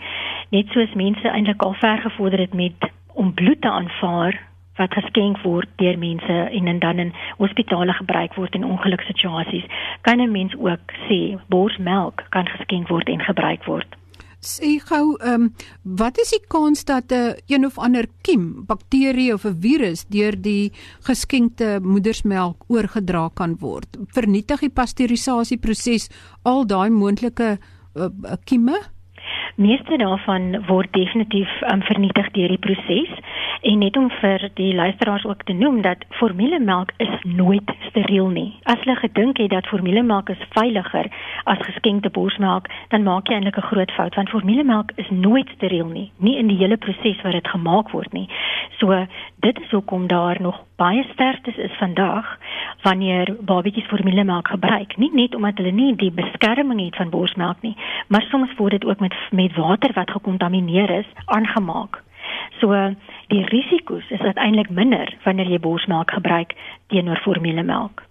Net 0.50 0.68
soos 0.68 0.94
mense 0.94 1.28
eintlik 1.28 1.62
al 1.62 1.72
ver 1.72 1.98
gevorder 1.98 2.38
het 2.38 2.54
met 2.54 2.90
om 3.14 3.34
bloed 3.34 3.60
te 3.60 3.70
aanvaar 3.70 4.40
wat 4.78 4.94
geskenk 4.94 5.40
word 5.42 5.68
deur 5.76 5.98
mense 5.98 6.32
en 6.32 6.78
dan 6.78 6.98
in 6.98 7.14
hospitale 7.36 7.92
gebruik 7.92 8.34
word 8.34 8.54
in 8.54 8.64
ongeluksituasies, 8.64 9.64
kan 10.00 10.20
'n 10.20 10.30
mens 10.30 10.54
ook 10.56 10.92
sê 11.08 11.38
borsmelk 11.48 12.24
kan 12.28 12.48
geskenk 12.48 12.88
word 12.88 13.08
en 13.08 13.20
gebruik 13.20 13.64
word. 13.64 13.97
Sê 14.40 14.78
gou, 14.78 15.16
ehm 15.18 15.42
um, 15.42 15.54
wat 15.82 16.18
is 16.22 16.30
die 16.30 16.44
kans 16.46 16.84
dat 16.84 17.10
'n 17.10 17.14
uh, 17.14 17.34
een 17.46 17.66
of 17.66 17.78
ander 17.78 18.06
kiem, 18.22 18.64
bakterie 18.66 19.34
of 19.34 19.44
'n 19.44 19.60
virus 19.60 20.04
deur 20.08 20.34
die 20.40 20.72
geskenkte 21.02 21.80
moedersmelk 21.82 22.64
oorgedra 22.68 23.30
kan 23.34 23.56
word? 23.58 23.98
Vernietig 24.14 24.60
die 24.60 24.70
pasteurisasieproses 24.70 26.08
al 26.42 26.66
daai 26.66 26.90
moontlike 26.90 27.58
uh, 27.94 28.08
kieme? 28.44 28.78
Meeste 29.56 29.96
daarvan 29.96 30.64
word 30.66 30.92
definitief 30.92 31.50
um, 31.72 31.82
vernietig 31.82 32.30
deur 32.30 32.48
die 32.48 32.58
proses 32.58 33.10
en 33.62 33.78
net 33.78 33.96
om 33.96 34.10
vir 34.20 34.50
die 34.54 34.74
luisteraars 34.74 35.24
ook 35.24 35.42
te 35.42 35.52
noem 35.52 35.80
dat 35.82 36.04
formulemelk 36.20 36.92
is 36.96 37.14
nooit 37.22 37.70
steriel 37.88 38.28
nie. 38.28 38.52
As 38.62 38.78
hulle 38.84 38.96
gedink 38.96 39.38
het 39.42 39.50
dat 39.50 39.66
formulemelk 39.66 40.30
is 40.30 40.44
veiliger 40.54 41.10
as 41.44 41.64
geskenkte 41.66 42.10
borsmelk, 42.10 42.68
dan 42.88 43.02
maak 43.02 43.28
jy 43.28 43.34
eintlik 43.34 43.58
'n 43.58 43.70
groot 43.70 43.92
fout 43.92 44.14
want 44.14 44.30
formulemelk 44.30 44.92
is 44.94 45.10
nooit 45.10 45.48
steriel 45.56 45.88
nie, 45.88 46.10
nie 46.16 46.36
in 46.38 46.46
die 46.46 46.56
hele 46.56 46.76
proses 46.76 47.22
wat 47.22 47.32
dit 47.32 47.48
gemaak 47.48 47.90
word 47.90 48.12
nie. 48.12 48.28
So 48.78 49.06
dit 49.40 49.60
is 49.60 49.70
hoekom 49.70 50.06
daar 50.06 50.36
nog 50.40 50.62
baie 50.76 51.04
sterftes 51.12 51.56
is 51.56 51.74
vandag 51.78 52.38
wanneer 52.82 53.36
babatjies 53.40 53.86
formulemelk 53.90 54.48
gebruik. 54.48 54.96
Nie 54.96 55.10
net 55.12 55.34
omdat 55.34 55.58
hulle 55.58 55.72
nie 55.74 55.96
die 55.96 56.12
beskerming 56.14 56.84
het 56.84 56.96
van 56.96 57.10
borsmelk 57.10 57.62
nie, 57.66 57.74
maar 58.06 58.22
soms 58.30 58.54
word 58.56 58.70
dit 58.70 58.84
ook 58.84 59.00
met 59.00 59.14
met 59.30 59.56
water 59.56 59.92
wat 59.94 60.10
gekontamineer 60.10 60.90
is 60.90 61.06
aangemaak. 61.24 62.02
So 62.60 62.94
die 63.28 63.44
risiko's 63.44 64.10
is 64.10 64.20
uiteindelik 64.20 64.70
minder 64.70 65.16
wanneer 65.24 65.50
jy 65.50 65.58
borsmelk 65.58 66.10
gebruik 66.10 66.54
teenoor 66.86 67.20
formulemelk. 67.24 68.08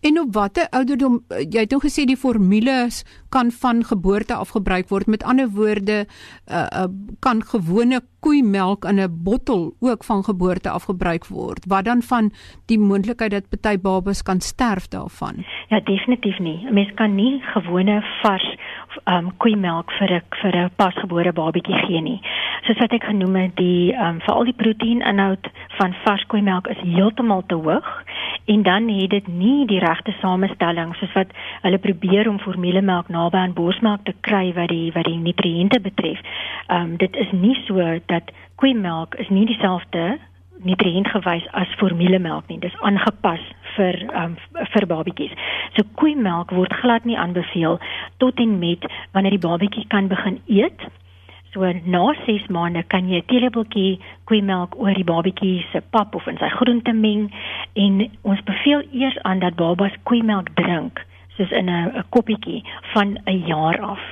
En 0.00 0.20
op 0.20 0.32
watter 0.32 0.66
ouderdom 0.72 1.18
jy 1.28 1.60
het 1.60 1.72
nou 1.74 1.80
gesê 1.82 2.06
die 2.08 2.16
formules 2.16 3.02
kan 3.28 3.50
van 3.52 3.82
geboorte 3.84 4.32
af 4.34 4.54
gebruik 4.56 4.88
word. 4.88 5.10
Met 5.12 5.24
ander 5.28 5.50
woorde, 5.52 6.06
uh, 6.48 6.64
uh, 6.72 6.86
kan 7.20 7.42
gewone 7.44 8.00
koeimelk 8.24 8.84
in 8.84 9.00
'n 9.00 9.22
bottel 9.24 9.74
ook 9.80 10.04
van 10.04 10.24
geboorte 10.24 10.70
af 10.70 10.84
gebruik 10.84 11.26
word. 11.26 11.64
Wat 11.68 11.84
dan 11.84 12.02
van 12.02 12.32
die 12.66 12.78
moontlikheid 12.78 13.30
dat 13.30 13.48
party 13.48 13.80
babas 13.80 14.22
kan 14.22 14.40
sterf 14.40 14.88
daarvan? 14.88 15.44
Ja, 15.68 15.80
definitief 15.80 16.38
nie. 16.38 16.66
'n 16.66 16.74
Mens 16.74 16.94
kan 16.94 17.14
nie 17.14 17.40
gewone 17.40 18.02
vars 18.22 18.56
um 19.04 19.30
koeimelk 19.36 19.92
vir 19.98 20.10
'n 20.16 20.22
vir 20.42 20.56
'n 20.56 20.70
pasgebore 20.76 21.32
babatjie 21.32 21.78
gee 21.86 22.00
nie. 22.00 22.20
Soos 22.66 22.78
wat 22.78 22.92
ek 22.92 23.04
genoem 23.04 23.36
het, 23.36 23.56
die 23.56 23.94
um 23.94 24.20
veral 24.20 24.44
die 24.44 24.60
proteïninhoud 24.62 25.50
van 25.78 25.94
vars 26.04 26.24
koeimelk 26.26 26.66
is 26.68 26.80
heeltemal 26.82 27.42
te 27.46 27.54
hoog 27.54 28.04
en 28.46 28.62
dan 28.62 28.88
het 28.88 29.10
dit 29.10 29.26
nie 29.28 29.66
die 29.66 29.78
regte 29.78 30.14
samestelling 30.20 30.94
soos 30.96 31.12
wat 31.12 31.30
hulle 31.62 31.78
probeer 31.78 32.28
om 32.28 32.38
formulemelk 32.38 33.08
naby 33.08 33.36
aan 33.36 33.52
borsmelk 33.52 34.04
te 34.04 34.14
kry 34.20 34.52
wat 34.52 34.68
die 34.68 34.92
wat 34.92 35.04
die 35.04 35.18
nutriënte 35.18 35.80
betref. 35.80 36.18
Um 36.68 36.96
dit 36.96 37.16
is 37.16 37.32
nie 37.32 37.56
so 37.66 37.98
dat 38.06 38.32
koeimelk 38.56 39.14
is 39.14 39.28
nie 39.28 39.46
dieselfde 39.46 40.18
nutriëntgewys 40.64 41.46
as 41.56 41.68
formulemelk 41.80 42.48
nie. 42.48 42.58
Dis 42.58 42.76
aangepas 42.80 43.40
vir 43.80 44.00
um, 44.22 44.36
vir 44.74 44.86
babatjies. 44.92 45.34
So 45.76 45.88
koeimelk 46.00 46.52
word 46.56 46.76
glad 46.82 47.08
nie 47.08 47.18
aanbeveel 47.18 47.78
tot 48.22 48.40
en 48.44 48.58
met 48.62 48.86
wanneer 49.16 49.38
die 49.38 49.46
babatjie 49.48 49.86
kan 49.94 50.12
begin 50.12 50.40
eet. 50.46 50.88
So 51.52 51.66
na 51.66 52.02
6 52.26 52.46
maande 52.54 52.82
kan 52.92 53.08
jy 53.10 53.18
'n 53.18 53.28
teelepeltjie 53.32 53.98
koeimelk 54.30 54.76
oor 54.78 54.94
die 54.94 55.08
babatjie 55.12 55.66
se 55.72 55.80
pap 55.90 56.14
of 56.14 56.26
in 56.28 56.38
sy 56.38 56.50
groente 56.58 56.92
meng 56.92 57.30
en 57.74 58.10
ons 58.22 58.42
beveel 58.50 58.82
eers 58.92 59.18
aan 59.22 59.40
dat 59.40 59.56
babas 59.56 59.96
koeimelk 60.04 60.54
drink 60.54 61.04
soos 61.36 61.50
in 61.50 61.70
'n 61.70 62.04
koppietjie 62.10 62.62
van 62.94 63.18
'n 63.26 63.46
jaar 63.46 63.80
af. 63.80 64.02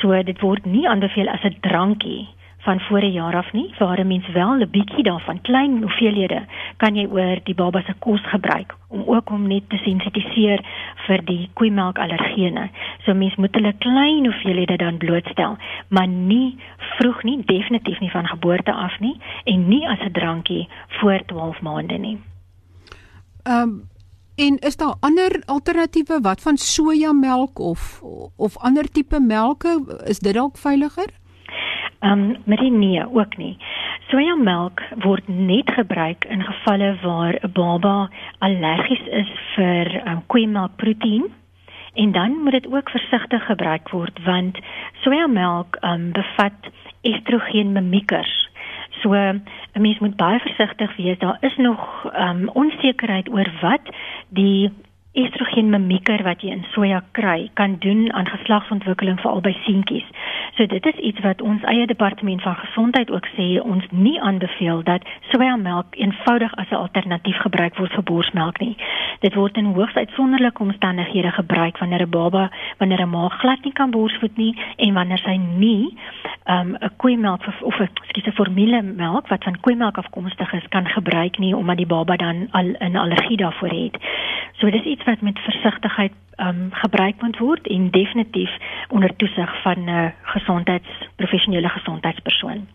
So 0.00 0.22
dit 0.22 0.40
word 0.40 0.66
nie 0.66 0.88
aanbeveel 0.88 1.28
as 1.28 1.44
'n 1.44 1.56
drankie 1.60 2.28
van 2.68 2.80
voor 2.80 3.02
'n 3.02 3.12
jaar 3.12 3.36
af 3.36 3.52
nie, 3.52 3.74
waar 3.78 4.00
'n 4.00 4.06
mens 4.06 4.28
wel 4.28 4.54
'n 4.54 4.70
bietjie 4.70 5.02
daarvan 5.02 5.40
klein 5.40 5.82
hoeveelhede 5.82 6.40
kan 6.76 6.94
jy 6.96 7.06
oor 7.06 7.38
die 7.42 7.54
baba 7.54 7.80
se 7.82 7.94
kos 7.98 8.22
gebruik 8.22 8.76
om 8.88 9.02
ook 9.06 9.30
om 9.30 9.46
net 9.46 9.68
te 9.68 9.76
sensitiseer 9.76 10.60
vir 11.06 11.24
die 11.24 11.50
koeimelkallergene. 11.52 12.68
So 13.04 13.14
mens 13.14 13.34
moet 13.34 13.54
hulle 13.54 13.72
klein 13.78 14.24
hoeveelhede 14.24 14.76
dan 14.76 14.96
blootstel, 14.96 15.56
maar 15.88 16.08
nie 16.08 16.58
vroeg 16.78 17.22
nie, 17.22 17.44
definitief 17.44 18.00
nie 18.00 18.10
van 18.10 18.26
geboorte 18.26 18.72
af 18.72 19.00
nie 19.00 19.16
en 19.44 19.68
nie 19.68 19.88
as 19.88 20.00
'n 20.00 20.12
drankie 20.12 20.68
voor 20.88 21.20
12 21.26 21.60
maande 21.60 21.98
nie. 21.98 22.18
Ehm 23.42 23.62
um, 23.62 23.88
en 24.34 24.58
is 24.58 24.76
daar 24.76 24.94
ander 25.00 25.42
alternatiewe 25.44 26.20
wat 26.20 26.40
van 26.40 26.56
sojamelk 26.56 27.58
of 27.58 28.02
of 28.36 28.58
ander 28.58 28.90
tipe 28.90 29.20
melke 29.20 30.02
is 30.04 30.18
dit 30.18 30.34
dalk 30.34 30.56
veiliger? 30.56 31.08
Ehm 32.00 32.12
um, 32.12 32.36
met 32.44 32.58
die 32.58 32.70
nee 32.70 33.14
ook 33.14 33.36
nie. 33.36 33.56
Sojamelk 34.08 34.82
word 35.02 35.28
net 35.28 35.70
gebruik 35.70 36.24
in 36.24 36.42
gevalle 36.42 36.96
waar 37.02 37.34
'n 37.40 37.52
baba 37.52 38.10
allergies 38.38 39.06
is 39.06 39.30
vir 39.54 40.02
um, 40.06 40.26
koeimelkproteïen 40.26 41.26
en 41.94 42.12
dan 42.12 42.30
moet 42.42 42.52
dit 42.52 42.72
ook 42.72 42.90
versigtig 42.90 43.46
gebruik 43.46 43.88
word 43.88 44.22
want 44.24 44.58
sojamelk 45.02 45.76
ehm 45.80 45.92
um, 45.92 46.12
bevat 46.12 46.70
estrogen 47.00 47.72
mimiekers. 47.72 48.48
So 49.02 49.12
'n 49.14 49.42
mens 49.72 49.98
moet 49.98 50.16
baie 50.16 50.38
versigtig 50.38 50.96
wees. 50.96 51.18
Daar 51.18 51.36
is 51.40 51.56
nog 51.56 52.10
ehm 52.12 52.40
um, 52.40 52.48
onsekerheid 52.48 53.28
oor 53.28 53.50
wat 53.60 53.94
die 54.28 54.72
estrogen 55.12 55.70
mimieker 55.70 56.22
wat 56.22 56.42
jy 56.42 56.50
in 56.52 56.64
soja 56.74 57.00
kry 57.16 57.50
kan 57.54 57.76
doen 57.80 58.12
aan 58.12 58.28
geslagsontwikkeling 58.28 59.20
veral 59.20 59.40
by 59.40 59.54
seentjies. 59.64 60.06
So 60.56 60.66
dit 60.66 60.86
is 60.86 61.00
iets 61.10 61.20
wat 61.24 61.42
ons 61.42 61.62
eie 61.70 61.86
departement 61.86 62.42
van 62.42 62.56
gesondheid 62.60 63.10
ook 63.10 63.26
sê 63.36 63.46
ons 63.62 63.84
nie 63.90 64.20
aanbeveel 64.20 64.82
dat 64.82 65.06
sojamelk 65.30 65.96
eenvoudig 65.96 66.54
as 66.54 66.70
'n 66.70 66.82
alternatief 66.84 67.38
gebruik 67.46 67.76
word 67.78 67.92
vir 67.92 68.02
borsmelk 68.02 68.60
nie. 68.60 68.76
Dit 69.20 69.34
word 69.34 69.56
in 69.56 69.64
hoogs 69.64 69.94
uitsonderlike 69.94 70.62
omstandighede 70.62 71.30
gebruik 71.30 71.78
wanneer 71.78 72.02
'n 72.02 72.10
baba 72.10 72.50
wanneer 72.78 73.02
'n 73.02 73.10
ma 73.10 73.28
glad 73.28 73.64
nie 73.64 73.72
kan 73.72 73.90
borsvoed 73.90 74.36
nie 74.36 74.56
en 74.76 74.94
wanneer 74.94 75.18
sy 75.18 75.36
nie 75.36 75.96
um, 76.46 76.76
'n 76.80 76.90
koeimelk 76.96 77.46
of, 77.62 77.74
skus 78.08 78.26
'n 78.26 78.32
formulemelk 78.32 79.28
wat 79.28 79.44
van 79.44 79.60
koeimelk 79.60 79.98
afkomstig 79.98 80.52
is 80.52 80.68
kan 80.68 80.86
gebruik 80.88 81.38
nie 81.38 81.56
omdat 81.56 81.76
die 81.76 81.86
baba 81.86 82.16
dan 82.16 82.48
al 82.50 82.74
'n 82.78 82.96
allergie 82.96 83.36
daarvoor 83.36 83.68
het. 83.68 83.96
So 84.58 84.70
dis 84.70 84.84
iets 84.98 85.06
wat 85.06 85.20
met 85.20 85.38
versigtigheid 85.38 86.12
um, 86.36 86.68
gebruik 86.70 87.22
moet 87.22 87.38
word 87.38 87.66
en 87.66 87.90
definitief 87.90 88.50
onder 88.88 89.16
toesig 89.16 89.62
van 89.62 89.84
'n 89.84 89.88
uh, 89.88 90.10
gesondheids 90.22 90.88
professionele 91.16 91.68
gesondheidspersoon. 91.68 92.66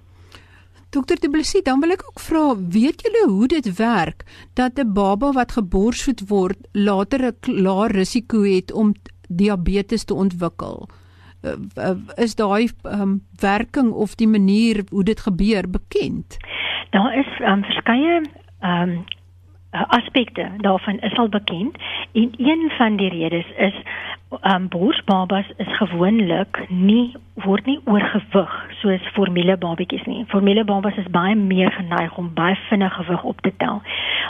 Dokter 0.89 1.19
De 1.19 1.29
Blessie, 1.29 1.61
dan 1.61 1.79
wil 1.79 1.89
ek 1.89 2.03
ook 2.05 2.19
vra, 2.19 2.55
weet 2.69 3.01
julle 3.01 3.25
hoe 3.27 3.47
dit 3.47 3.75
werk 3.77 4.23
dat 4.53 4.79
'n 4.79 4.93
baba 4.93 5.31
wat 5.31 5.51
geborsvoed 5.51 6.27
word 6.27 6.57
later 6.71 7.19
'n 7.25 7.61
laer 7.61 7.91
risiko 7.91 8.43
het 8.43 8.73
om 8.73 8.93
diabetes 9.27 10.03
te 10.03 10.13
ontwikkel? 10.13 10.89
Uh, 11.43 11.89
is 12.15 12.35
daai 12.35 12.69
um, 12.83 13.21
werking 13.39 13.91
of 13.91 14.15
die 14.15 14.27
manier 14.27 14.83
hoe 14.89 15.03
dit 15.03 15.19
gebeur 15.19 15.69
bekend? 15.69 16.37
Daar 16.89 17.17
is 17.17 17.27
um, 17.39 17.63
verskeie 17.63 18.21
um, 18.61 19.03
aspekte 19.73 20.49
daarvan 20.57 20.99
is 20.99 21.17
al 21.17 21.29
bekend 21.29 21.77
en 22.13 22.31
een 22.37 22.71
van 22.77 22.95
die 22.95 23.09
redes 23.09 23.45
is 23.57 23.73
um, 24.41 24.67
borsbabas 24.67 25.45
is 25.57 25.77
gewoonlik 25.77 26.65
nie 26.69 27.15
word 27.33 27.65
nie 27.65 27.79
oorgewig 27.85 28.53
soos 28.81 29.07
formulebabatjies 29.15 30.05
nie. 30.05 30.25
Formulebabatjies 30.31 31.05
is 31.05 31.11
baie 31.11 31.35
meer 31.35 31.71
geneig 31.71 32.17
om 32.17 32.31
baie 32.33 32.57
vinnig 32.69 32.93
gewig 32.93 33.23
op 33.23 33.41
te 33.41 33.53
tel. 33.57 33.81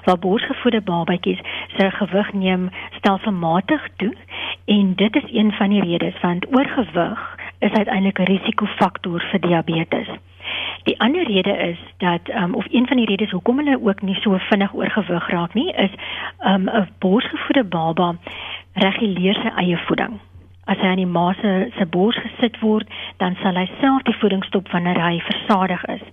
Waar 0.06 0.20
borsgevoede 0.20 0.82
babatjies 0.82 1.42
se 1.78 1.90
gewig 2.00 2.34
neem 2.34 2.70
stelselmatig 2.98 3.88
toe 3.96 4.14
en 4.66 4.94
dit 4.96 5.16
is 5.16 5.32
een 5.32 5.52
van 5.52 5.70
die 5.70 5.84
redes 5.84 6.20
want 6.22 6.48
oorgewig 6.56 7.26
is 7.60 7.72
uiteindelik 7.72 8.20
'n 8.20 8.32
risikofaktor 8.32 9.22
vir 9.32 9.42
diabetes. 9.42 10.08
Die 10.84 11.00
ander 11.00 11.24
rede 11.24 11.58
is 11.58 11.80
dat 11.98 12.22
um, 12.36 12.54
of 12.54 12.66
een 12.70 12.88
van 12.88 12.98
die 12.98 13.06
redes 13.06 13.32
hoekom 13.32 13.58
hulle 13.58 13.80
ook 13.82 14.02
nie 14.02 14.16
so 14.16 14.38
vinnig 14.38 14.74
oorgewig 14.74 15.30
raak 15.30 15.54
nie 15.54 15.72
is 15.72 15.92
um, 16.46 16.70
'n 16.70 16.88
borsgevoede 17.00 17.64
baba 17.64 18.16
reguleer 18.74 19.34
sy 19.34 19.52
eie 19.56 19.78
voeding. 19.78 20.20
As 20.66 20.78
hy 20.80 20.88
aan 20.88 21.02
die 21.02 21.06
ma 21.06 21.34
se 21.34 21.72
se 21.78 21.86
bors 21.86 22.18
gesit 22.24 22.60
word, 22.60 22.88
dan 23.18 23.36
sal 23.42 23.56
hy 23.60 23.66
self 23.80 24.04
die 24.08 24.16
voeding 24.20 24.44
stop 24.44 24.70
wanneer 24.72 25.00
hy 25.00 25.20
versadig 25.20 25.86
is. 25.86 26.04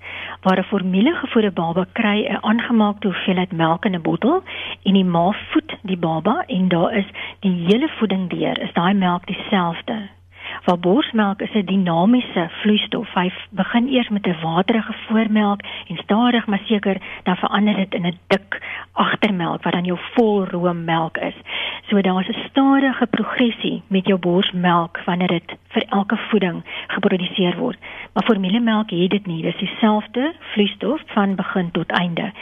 Waar 0.43 0.59
'n 0.59 0.71
formulegevoede 0.71 1.51
baba 1.51 1.87
kry 1.93 2.27
'n 2.27 2.43
aangemaakte 2.43 3.07
hoeveelheid 3.07 3.53
melk 3.53 3.85
in 3.85 3.95
'n 3.95 4.03
bottel 4.03 4.43
en 4.83 4.95
die 4.95 5.05
ma 5.05 5.33
voed 5.51 5.77
die 5.83 5.99
baba 5.99 6.43
en 6.47 6.69
daar 6.69 6.93
is 6.93 7.07
die 7.41 7.55
hele 7.67 7.89
voeding 7.89 8.31
deur, 8.31 8.59
is 8.59 8.73
daai 8.73 8.95
melk 8.95 9.27
dieselfde 9.27 10.20
waar 10.65 10.79
borsmelk 10.79 11.41
is 11.41 11.53
'n 11.55 11.65
dinamiese 11.65 12.49
vloeistof. 12.61 13.15
Hy 13.15 13.33
begin 13.51 13.89
eers 13.89 14.09
met 14.09 14.27
'n 14.27 14.41
waterige 14.43 14.95
voormelk 15.07 15.61
en 15.89 15.97
stadig 15.97 16.47
maar 16.47 16.63
seker 16.65 16.97
dan 17.23 17.37
verander 17.37 17.75
dit 17.75 17.95
in 17.95 18.07
'n 18.07 18.19
dik 18.27 18.63
agtermelk 18.93 19.63
wat 19.63 19.73
dan 19.73 19.85
jou 19.85 19.99
volroommelk 20.15 21.17
is. 21.17 21.35
So 21.89 22.01
daar's 22.01 22.29
'n 22.29 22.49
stadige 22.49 23.07
progressie 23.07 23.83
met 23.87 24.07
jou 24.07 24.19
borsmelk 24.19 25.01
wanneer 25.05 25.29
dit 25.29 25.57
vir 25.69 25.85
elke 25.89 26.17
voeding 26.17 26.63
geproduseer 26.87 27.57
word. 27.57 27.79
Maar 28.13 28.25
formulemelk 28.25 28.91
het 28.91 29.11
dit 29.11 29.27
nie. 29.27 29.43
Dit 29.43 29.55
is 29.55 29.69
dieselfde 29.69 30.35
vloeistof 30.41 31.01
van 31.07 31.35
begin 31.35 31.71
tot 31.71 31.91
einde. 31.91 32.33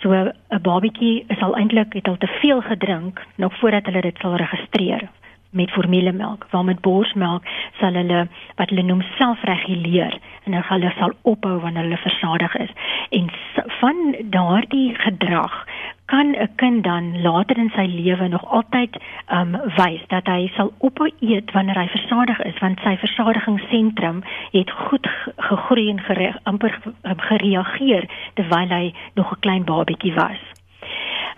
So 0.00 0.12
'n 0.12 0.32
babatjie 0.62 1.24
is 1.28 1.40
al 1.40 1.56
eintlik 1.56 1.92
het 1.92 2.08
al 2.08 2.16
te 2.16 2.38
veel 2.40 2.60
gedrink 2.60 3.26
nog 3.36 3.58
voordat 3.58 3.84
hulle 3.84 4.00
dit 4.00 4.18
sal 4.18 4.36
registreer 4.36 5.08
met 5.54 5.70
formulemelk, 5.70 6.46
waar 6.50 6.64
met 6.64 6.80
borsmelk 6.80 7.46
sal 7.80 7.94
hulle 7.94 8.26
wat 8.58 8.68
hulle 8.68 8.82
noem 8.82 9.02
selfreguleer 9.18 10.18
en 10.44 10.56
hulle 10.68 10.92
sal 10.98 11.14
ophou 11.22 11.58
wanneer 11.62 11.86
hulle 11.86 12.00
versadig 12.02 12.56
is. 12.56 12.72
En 13.10 13.30
van 13.80 14.16
daardie 14.34 14.94
gedrag 14.94 15.64
kan 16.04 16.34
'n 16.36 16.48
kind 16.56 16.84
dan 16.84 17.22
later 17.22 17.58
in 17.58 17.70
sy 17.74 17.86
lewe 17.86 18.28
nog 18.28 18.44
altyd 18.46 18.96
um 19.32 19.56
wys 19.76 20.02
dat 20.08 20.26
hy 20.26 20.50
sal 20.56 20.72
ophou 20.78 21.10
eet 21.20 21.52
wanneer 21.52 21.78
hy 21.78 21.88
versadig 21.88 22.42
is 22.42 22.58
want 22.58 22.80
sy 22.80 22.96
versadigingssentrum 22.96 24.22
het 24.50 24.70
goed 24.70 25.08
gegroei 25.36 25.88
en 25.90 26.00
gere, 26.00 26.34
amper 26.42 26.78
gereageer 27.16 28.04
terwyl 28.34 28.68
hy 28.68 28.94
nog 29.14 29.32
'n 29.32 29.40
klein 29.40 29.64
babatjie 29.64 30.14
was. 30.14 30.40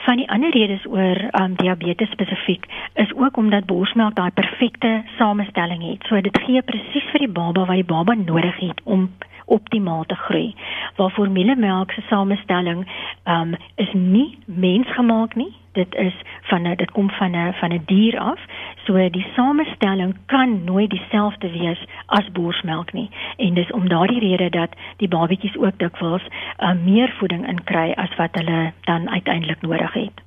Van 0.07 0.17
die 0.17 0.29
ander 0.31 0.51
redes 0.55 0.85
oor 0.87 1.19
um, 1.35 1.55
diabetes 1.59 2.11
spesifiek 2.11 2.67
is 2.95 3.11
ook 3.15 3.37
omdat 3.37 3.65
borsmelk 3.67 4.15
daai 4.15 4.31
perfekte 4.31 5.03
samestelling 5.19 5.83
het. 5.83 6.07
So 6.07 6.21
dit 6.21 6.39
gee 6.45 6.63
presies 6.63 7.09
vir 7.11 7.25
die 7.25 7.33
baba 7.39 7.65
wat 7.67 7.81
die 7.81 7.89
baba 7.91 8.15
nodig 8.15 8.61
het 8.63 8.81
om 8.85 9.09
optimaal 9.47 10.05
te 10.05 10.15
groei. 10.15 10.55
Waar 10.97 11.11
formulemelk 11.11 11.91
se 11.91 12.01
samestelling 12.01 12.87
um 13.25 13.55
is 13.75 13.93
nie 13.93 14.39
mensgemaak 14.45 15.35
nie. 15.35 15.55
Dit 15.73 15.95
is 15.95 16.15
van 16.43 16.63
'n 16.67 16.77
dit 16.77 16.91
kom 16.91 17.11
van 17.11 17.31
'n 17.31 17.53
van 17.53 17.73
'n 17.73 17.83
dier 17.87 18.19
af. 18.19 18.41
So 18.85 19.11
die 19.11 19.27
samestelling 19.35 20.17
kan 20.27 20.65
nooit 20.65 20.91
dieselfde 20.91 21.51
wees 21.51 21.85
as 22.07 22.33
borsmelk 22.33 22.93
nie. 22.93 23.11
En 23.37 23.55
dis 23.55 23.73
om 23.73 23.89
daardie 23.89 24.21
rede 24.21 24.51
dat 24.51 24.71
die 24.97 25.09
babatjies 25.09 25.57
ook 25.57 25.79
dikwels 25.79 26.23
um, 26.59 26.85
meer 26.85 27.15
voeding 27.19 27.49
inkry 27.49 27.93
as 27.97 28.17
wat 28.17 28.31
hulle 28.33 28.73
dan 28.81 29.11
uiteindelik 29.11 29.61
nodig 29.61 29.93
het. 29.93 30.25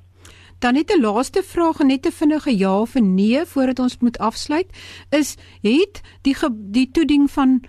Dan 0.58 0.74
net 0.74 0.92
'n 0.92 1.00
laaste 1.00 1.42
vraag, 1.42 1.78
net 1.78 2.06
'n 2.06 2.10
vinnige 2.10 2.58
ja 2.58 2.80
of 2.80 2.94
nee 2.94 3.44
voordat 3.44 3.78
ons 3.78 3.98
moet 3.98 4.18
afsluit, 4.18 4.68
is 5.10 5.38
het 5.62 6.18
die 6.22 6.36
die 6.70 6.90
toediening 6.90 7.30
van 7.30 7.60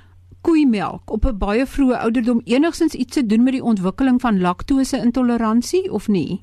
koeimelk 0.41 1.11
op 1.11 1.25
'n 1.25 1.37
baie 1.37 1.65
vroeë 1.65 1.97
ouderdom 2.05 2.41
enigstens 2.43 2.93
iets 2.93 3.13
te 3.13 3.25
doen 3.25 3.43
met 3.43 3.53
die 3.53 3.63
ontwikkeling 3.63 4.21
van 4.21 4.41
laktose 4.41 4.97
intoleransie 4.97 5.91
of 5.91 6.07
nie? 6.07 6.41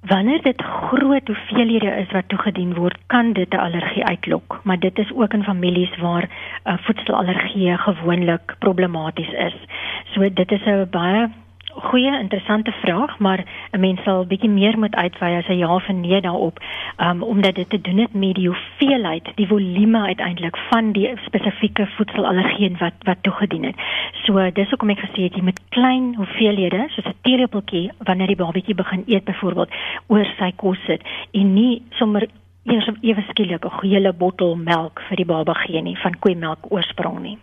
Wanneer 0.00 0.42
dit 0.42 0.62
groot 0.62 1.26
hoeveelhede 1.26 1.90
is 2.02 2.10
wat 2.12 2.28
toegedien 2.28 2.74
word, 2.74 2.98
kan 3.06 3.32
dit 3.32 3.50
'n 3.50 3.58
allergie 3.58 4.04
uitlok, 4.04 4.60
maar 4.64 4.78
dit 4.78 4.98
is 4.98 5.12
ook 5.12 5.32
in 5.32 5.42
families 5.42 5.96
waar 5.96 6.28
'n 6.28 6.70
uh, 6.70 6.78
voedselallergie 6.78 7.76
gewoonlik 7.76 8.54
problematies 8.58 9.32
is. 9.32 9.56
So 10.04 10.32
dit 10.32 10.52
is 10.52 10.64
'n 10.64 10.86
baie 10.90 11.30
goeie 11.76 12.18
interessante 12.18 12.72
vraag, 12.72 13.18
maar 13.18 13.44
'n 13.72 13.80
mens 13.80 14.02
sal 14.02 14.26
bietjie 14.26 14.50
meer 14.50 14.78
moet 14.78 14.94
uitwy 14.94 15.30
as 15.36 15.48
'n 15.48 15.58
ja 15.58 15.74
of 15.74 15.88
nee 15.88 16.20
daarop, 16.20 16.58
um, 16.98 17.22
omdat 17.22 17.54
dit 17.54 17.70
te 17.70 17.80
doen 17.80 17.98
het 17.98 18.14
met 18.14 18.34
die 18.34 18.48
hoeveelheid, 18.48 19.32
die 19.34 19.46
volume 19.46 19.98
uiteindelik 19.98 20.56
van 20.56 20.92
die 20.92 21.10
spesifieke 21.24 21.86
voedselallergeen 21.86 22.76
wat 22.78 22.92
wat 23.02 23.22
toegedien 23.22 23.64
het. 23.64 23.76
So 24.24 24.50
dis 24.50 24.68
hoekom 24.70 24.90
ek 24.90 24.98
gesê 24.98 25.22
het 25.22 25.34
jy 25.34 25.42
met 25.42 25.60
klein 25.68 26.14
hoeveelhede, 26.14 26.84
soos 26.88 27.06
'n 27.06 27.14
teelepeltjie 27.22 27.90
wanneer 27.98 28.26
die 28.26 28.36
babatjie 28.36 28.74
begin 28.74 29.02
eet 29.06 29.24
byvoorbeeld, 29.24 29.70
oor 30.06 30.26
sy 30.38 30.52
kos 30.56 30.78
sit 30.86 31.02
en 31.32 31.54
nie 31.54 31.82
sommer 31.90 32.28
eers 32.64 32.88
ewe 33.00 33.24
skielik 33.28 33.64
'n 33.64 33.88
hele 33.88 34.12
bottel 34.12 34.56
melk 34.56 35.00
vir 35.08 35.16
die 35.16 35.24
baba 35.24 35.54
gee 35.54 35.82
nie 35.82 35.98
van 35.98 36.18
koeimelk 36.18 36.58
oorsprong 36.68 37.20
nie. 37.22 37.38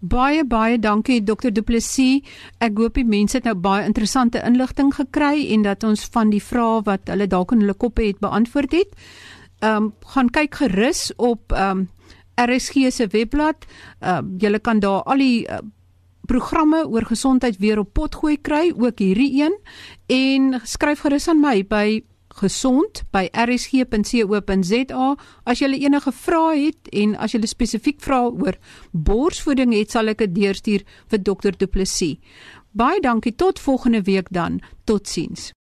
Baie 0.00 0.44
baie 0.44 0.78
dankie 0.78 1.22
Dr 1.24 1.50
Du 1.50 1.62
Plessis. 1.62 2.20
Ek 2.60 2.76
hoop 2.76 2.98
die 2.98 3.06
mense 3.08 3.38
het 3.38 3.46
nou 3.48 3.54
baie 3.56 3.86
interessante 3.88 4.42
inligting 4.44 4.92
gekry 4.94 5.46
en 5.54 5.64
dat 5.64 5.84
ons 5.88 6.04
van 6.12 6.30
die 6.30 6.42
vrae 6.42 6.82
wat 6.84 7.08
hulle 7.08 7.26
dalk 7.26 7.54
in 7.56 7.64
hulle 7.64 7.74
koppe 7.74 8.04
het 8.04 8.20
beantwoord 8.20 8.76
het. 8.76 8.92
Ehm 9.64 9.88
um, 9.88 9.92
gaan 10.12 10.28
kyk 10.28 10.54
gerus 10.54 11.12
op 11.16 11.52
ehm 11.52 11.86
um, 11.86 11.88
RSG 12.36 12.92
se 12.92 13.06
webblad. 13.08 13.64
Ehm 14.00 14.28
uh, 14.36 14.40
jy 14.40 14.58
kan 14.60 14.80
daar 14.80 15.02
al 15.02 15.18
die 15.18 15.48
uh, 15.48 15.64
programme 16.26 16.84
oor 16.88 17.06
gesondheid 17.06 17.56
weer 17.58 17.78
op 17.78 17.92
pot 17.92 18.14
gooi 18.14 18.36
kry, 18.36 18.72
ook 18.76 18.98
hierdie 18.98 19.42
een 19.42 19.54
en 20.06 20.60
skryf 20.64 21.00
gerus 21.00 21.28
aan 21.28 21.40
my 21.40 21.62
by 21.64 22.02
gesond 22.40 23.02
by 23.14 23.26
rsg.co.za 23.32 25.08
as 25.44 25.62
jy 25.62 25.70
enige 25.78 26.12
vrae 26.12 26.66
het 26.66 26.90
en 26.92 27.16
as 27.16 27.34
jy 27.34 27.42
spesifiek 27.48 28.00
vra 28.04 28.26
oor 28.28 28.58
borsvoeding 28.92 29.74
het 29.76 29.94
sal 29.94 30.12
ek 30.12 30.24
dit 30.24 30.34
deurstuur 30.40 30.84
vir 31.10 31.22
dokter 31.22 31.56
Du 31.56 31.66
Plessis. 31.66 32.18
Baie 32.76 33.00
dankie 33.00 33.32
tot 33.32 33.60
volgende 33.60 34.02
week 34.04 34.28
dan. 34.30 34.60
Totsiens. 34.84 35.54